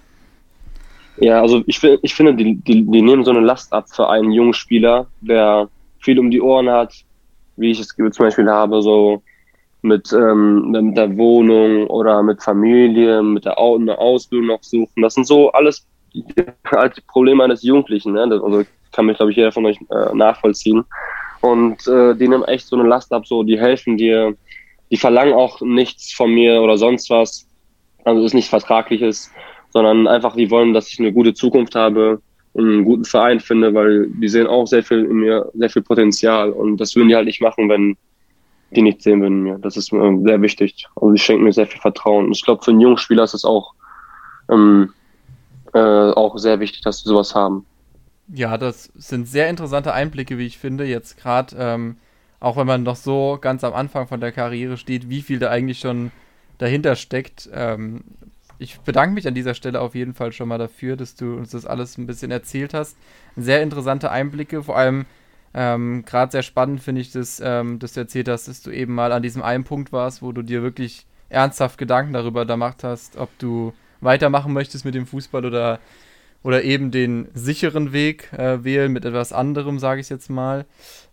Ja, 1.17 1.41
also 1.41 1.63
ich, 1.65 1.83
ich 1.83 2.13
finde, 2.13 2.35
die, 2.35 2.55
die, 2.55 2.85
die 2.85 3.01
nehmen 3.01 3.25
so 3.25 3.31
eine 3.31 3.39
Last 3.39 3.73
ab 3.73 3.87
für 3.89 4.07
einen 4.07 4.31
jungen 4.31 4.53
Spieler, 4.53 5.07
der 5.21 5.67
viel 5.99 6.19
um 6.19 6.29
die 6.29 6.41
Ohren 6.41 6.69
hat, 6.69 6.93
wie 7.57 7.71
ich 7.71 7.79
es 7.79 7.87
zum 7.87 8.11
Beispiel 8.11 8.47
habe, 8.47 8.83
so 8.83 9.23
mit, 9.81 10.13
ähm, 10.13 10.69
mit 10.69 10.95
der 10.95 11.17
Wohnung 11.17 11.87
oder 11.87 12.21
mit 12.21 12.43
Familie, 12.43 13.23
mit 13.23 13.45
der 13.45 13.57
eine 13.57 13.97
Ausbildung 13.97 14.47
noch 14.47 14.63
suchen. 14.63 15.01
Das 15.01 15.15
sind 15.15 15.25
so 15.25 15.51
alles 15.53 15.87
die, 16.13 16.23
halt 16.65 16.97
die 16.97 17.01
Probleme 17.01 17.43
eines 17.43 17.63
Jugendlichen. 17.63 18.13
Ne? 18.13 18.21
Also 18.21 18.63
kann 18.91 19.07
mich, 19.07 19.17
glaube 19.17 19.31
ich, 19.31 19.37
jeder 19.37 19.51
von 19.51 19.65
euch 19.65 19.79
äh, 19.89 20.15
nachvollziehen. 20.15 20.83
Und 21.41 21.87
äh, 21.87 22.15
die 22.15 22.27
nehmen 22.27 22.43
echt 22.43 22.67
so 22.67 22.75
eine 22.75 22.87
Last 22.87 23.11
ab, 23.11 23.25
so 23.25 23.43
die 23.43 23.59
helfen 23.59 23.97
dir, 23.97 24.35
die 24.91 24.97
verlangen 24.97 25.33
auch 25.33 25.61
nichts 25.61 26.13
von 26.13 26.31
mir 26.31 26.61
oder 26.61 26.77
sonst 26.77 27.09
was. 27.09 27.47
Also 28.03 28.23
ist 28.23 28.33
nicht 28.33 28.49
vertragliches, 28.49 29.31
sondern 29.69 30.07
einfach, 30.07 30.35
die 30.35 30.51
wollen, 30.51 30.73
dass 30.73 30.87
ich 30.89 30.99
eine 30.99 31.13
gute 31.13 31.33
Zukunft 31.33 31.75
habe 31.75 32.21
und 32.53 32.67
einen 32.67 32.85
guten 32.85 33.05
Verein 33.05 33.39
finde, 33.39 33.73
weil 33.73 34.07
die 34.09 34.27
sehen 34.27 34.47
auch 34.47 34.65
sehr 34.65 34.83
viel 34.83 35.05
in 35.05 35.17
mir, 35.17 35.49
sehr 35.53 35.69
viel 35.69 35.81
Potenzial. 35.81 36.51
Und 36.51 36.77
das 36.77 36.95
würden 36.95 37.09
die 37.09 37.15
halt 37.15 37.25
nicht 37.25 37.41
machen, 37.41 37.69
wenn 37.69 37.97
die 38.71 38.81
nichts 38.81 39.03
sehen 39.03 39.21
würden 39.21 39.37
in 39.37 39.43
mir. 39.43 39.59
Das 39.59 39.77
ist 39.77 39.91
mir 39.91 40.19
sehr 40.23 40.41
wichtig. 40.41 40.87
Also 40.95 41.11
die 41.11 41.19
schenken 41.19 41.43
mir 41.43 41.53
sehr 41.53 41.67
viel 41.67 41.81
Vertrauen. 41.81 42.25
Und 42.25 42.31
ich 42.33 42.43
glaube, 42.43 42.63
für 42.63 42.71
einen 42.71 42.81
jungen 42.81 42.97
Spieler 42.97 43.23
ist 43.23 43.33
es 43.33 43.45
auch, 43.45 43.73
ähm, 44.49 44.93
äh, 45.73 45.79
auch 45.79 46.37
sehr 46.37 46.59
wichtig, 46.59 46.81
dass 46.81 46.99
sie 46.99 47.09
sowas 47.09 47.33
haben. 47.33 47.65
Ja, 48.33 48.57
das 48.57 48.91
sind 48.95 49.27
sehr 49.27 49.49
interessante 49.49 49.93
Einblicke, 49.93 50.37
wie 50.37 50.45
ich 50.45 50.57
finde. 50.57 50.85
Jetzt 50.85 51.17
gerade, 51.17 51.55
ähm, 51.59 51.97
auch 52.39 52.55
wenn 52.55 52.67
man 52.67 52.83
noch 52.83 52.95
so 52.95 53.37
ganz 53.41 53.63
am 53.63 53.73
Anfang 53.73 54.07
von 54.07 54.21
der 54.21 54.31
Karriere 54.31 54.77
steht, 54.77 55.09
wie 55.09 55.21
viel 55.21 55.39
da 55.39 55.49
eigentlich 55.49 55.79
schon 55.79 56.11
dahinter 56.57 56.95
steckt. 56.95 57.49
Ähm, 57.53 58.03
ich 58.57 58.79
bedanke 58.79 59.15
mich 59.15 59.27
an 59.27 59.33
dieser 59.33 59.53
Stelle 59.53 59.81
auf 59.81 59.95
jeden 59.95 60.13
Fall 60.13 60.31
schon 60.31 60.47
mal 60.47 60.57
dafür, 60.57 60.95
dass 60.95 61.15
du 61.15 61.35
uns 61.35 61.51
das 61.51 61.65
alles 61.65 61.97
ein 61.97 62.07
bisschen 62.07 62.31
erzählt 62.31 62.73
hast. 62.73 62.95
Sehr 63.35 63.61
interessante 63.61 64.11
Einblicke, 64.11 64.63
vor 64.63 64.77
allem 64.77 65.05
ähm, 65.53 66.05
gerade 66.05 66.31
sehr 66.31 66.43
spannend 66.43 66.81
finde 66.81 67.01
ich 67.01 67.11
das, 67.11 67.41
ähm, 67.43 67.79
dass 67.79 67.93
du 67.93 67.99
erzählt 67.99 68.29
hast, 68.29 68.47
dass 68.47 68.61
du 68.61 68.71
eben 68.71 68.93
mal 68.93 69.11
an 69.11 69.23
diesem 69.23 69.41
einen 69.41 69.65
Punkt 69.65 69.91
warst, 69.91 70.21
wo 70.21 70.31
du 70.31 70.41
dir 70.41 70.63
wirklich 70.63 71.05
ernsthaft 71.27 71.77
Gedanken 71.77 72.13
darüber 72.13 72.45
gemacht 72.45 72.83
hast, 72.83 73.17
ob 73.17 73.37
du 73.39 73.73
weitermachen 73.99 74.53
möchtest 74.53 74.85
mit 74.85 74.95
dem 74.95 75.05
Fußball 75.05 75.45
oder 75.45 75.79
oder 76.43 76.63
eben 76.63 76.91
den 76.91 77.27
sicheren 77.33 77.93
Weg 77.93 78.31
äh, 78.33 78.63
wählen 78.63 78.91
mit 78.91 79.05
etwas 79.05 79.33
anderem, 79.33 79.79
sage 79.79 80.01
ich 80.01 80.09
jetzt 80.09 80.29
mal. 80.29 80.65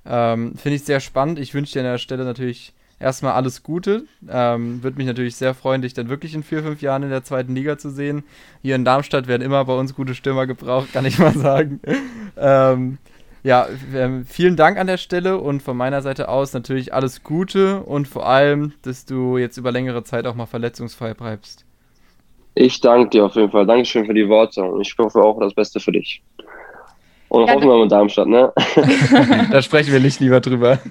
Ähm, 0.07 0.55
Finde 0.57 0.77
ich 0.77 0.85
sehr 0.85 1.01
spannend. 1.01 1.39
Ich 1.39 1.55
wünsche 1.55 1.75
dir 1.75 1.81
an 1.81 1.93
der 1.93 1.99
Stelle 1.99 2.25
natürlich 2.25 2.73
erstmal 2.99 3.33
alles 3.33 3.63
Gute. 3.63 4.05
Ähm, 4.29 4.83
Würde 4.83 4.97
mich 4.97 5.07
natürlich 5.07 5.37
sehr 5.37 5.55
freuen, 5.55 5.83
dich 5.83 5.95
dann 5.95 6.09
wirklich 6.09 6.35
in 6.35 6.43
vier, 6.43 6.63
fünf 6.63 6.83
Jahren 6.83 7.03
in 7.03 7.11
der 7.11 7.25
zweiten 7.25 7.55
Liga 7.55 7.79
zu 7.79 7.91
sehen. 7.91 8.25
Hier 8.63 8.75
in 8.75 8.85
Darmstadt 8.85 9.27
werden 9.27 9.43
immer 9.43 9.65
bei 9.65 9.75
uns 9.75 9.95
gute 9.95 10.15
Stürmer 10.15 10.47
gebraucht, 10.47 10.93
kann 10.93 11.05
ich 11.05 11.19
mal 11.19 11.35
sagen. 11.37 11.81
ähm, 12.37 12.99
ja, 13.45 13.69
ähm, 13.95 14.27
vielen 14.27 14.57
Dank 14.57 14.79
an 14.79 14.89
der 14.89 14.97
Stelle 14.97 15.39
und 15.39 15.63
von 15.63 15.77
meiner 15.77 16.03
Seite 16.03 16.29
aus 16.29 16.53
natürlich 16.53 16.93
alles 16.93 17.23
Gute 17.23 17.83
und 17.83 18.09
vor 18.09 18.27
allem, 18.27 18.73
dass 18.83 19.05
du 19.05 19.39
jetzt 19.39 19.57
über 19.57 19.71
längere 19.71 20.03
Zeit 20.03 20.27
auch 20.27 20.35
mal 20.35 20.47
verletzungsfrei 20.47 21.15
bleibst. 21.15 21.68
Ich 22.61 22.81
danke 22.81 23.11
dir 23.11 23.25
auf 23.25 23.37
jeden 23.37 23.53
Fall. 23.53 23.67
Dankeschön 23.67 24.05
für 24.05 24.15
die 24.15 24.29
Worte 24.29 24.65
und 24.65 24.81
ich 24.81 24.93
hoffe 24.99 25.23
auch 25.23 25.39
das 25.39 25.55
Beste 25.55 25.79
für 25.79 25.93
dich. 25.93 26.21
Und 27.29 27.47
ja, 27.47 27.55
hoffen 27.55 27.69
wir 27.69 27.79
mit 27.79 27.93
Darmstadt, 27.93 28.27
ne? 28.27 28.53
da 29.53 29.63
sprechen 29.63 29.93
wir 29.93 30.01
nicht 30.01 30.19
lieber 30.21 30.41
drüber. 30.41 30.79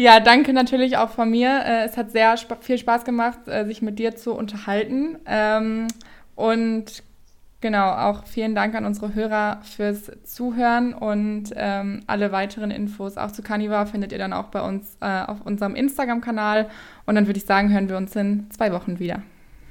Ja, 0.00 0.20
danke 0.20 0.52
natürlich 0.52 0.96
auch 0.96 1.10
von 1.10 1.28
mir. 1.28 1.48
Äh, 1.66 1.84
es 1.86 1.96
hat 1.96 2.12
sehr 2.12 2.36
viel 2.60 2.78
Spaß 2.78 3.04
gemacht, 3.04 3.48
äh, 3.48 3.64
sich 3.64 3.82
mit 3.82 3.98
dir 3.98 4.14
zu 4.14 4.32
unterhalten. 4.32 5.18
Ähm, 5.26 5.88
und 6.36 7.02
genau, 7.60 7.90
auch 7.90 8.24
vielen 8.26 8.54
Dank 8.54 8.74
an 8.74 8.84
unsere 8.84 9.14
Hörer 9.14 9.60
fürs 9.62 10.10
Zuhören 10.24 10.94
und 10.94 11.50
ähm, 11.54 12.02
alle 12.06 12.32
weiteren 12.32 12.70
Infos 12.70 13.16
auch 13.16 13.32
zu 13.32 13.42
Carnival 13.42 13.86
findet 13.86 14.12
ihr 14.12 14.18
dann 14.18 14.32
auch 14.32 14.46
bei 14.48 14.60
uns 14.60 14.96
äh, 15.00 15.22
auf 15.22 15.40
unserem 15.42 15.74
Instagram-Kanal 15.74 16.68
und 17.06 17.14
dann 17.14 17.26
würde 17.26 17.38
ich 17.38 17.46
sagen, 17.46 17.72
hören 17.72 17.88
wir 17.88 17.96
uns 17.96 18.14
in 18.16 18.50
zwei 18.50 18.72
Wochen 18.72 18.98
wieder. 18.98 19.22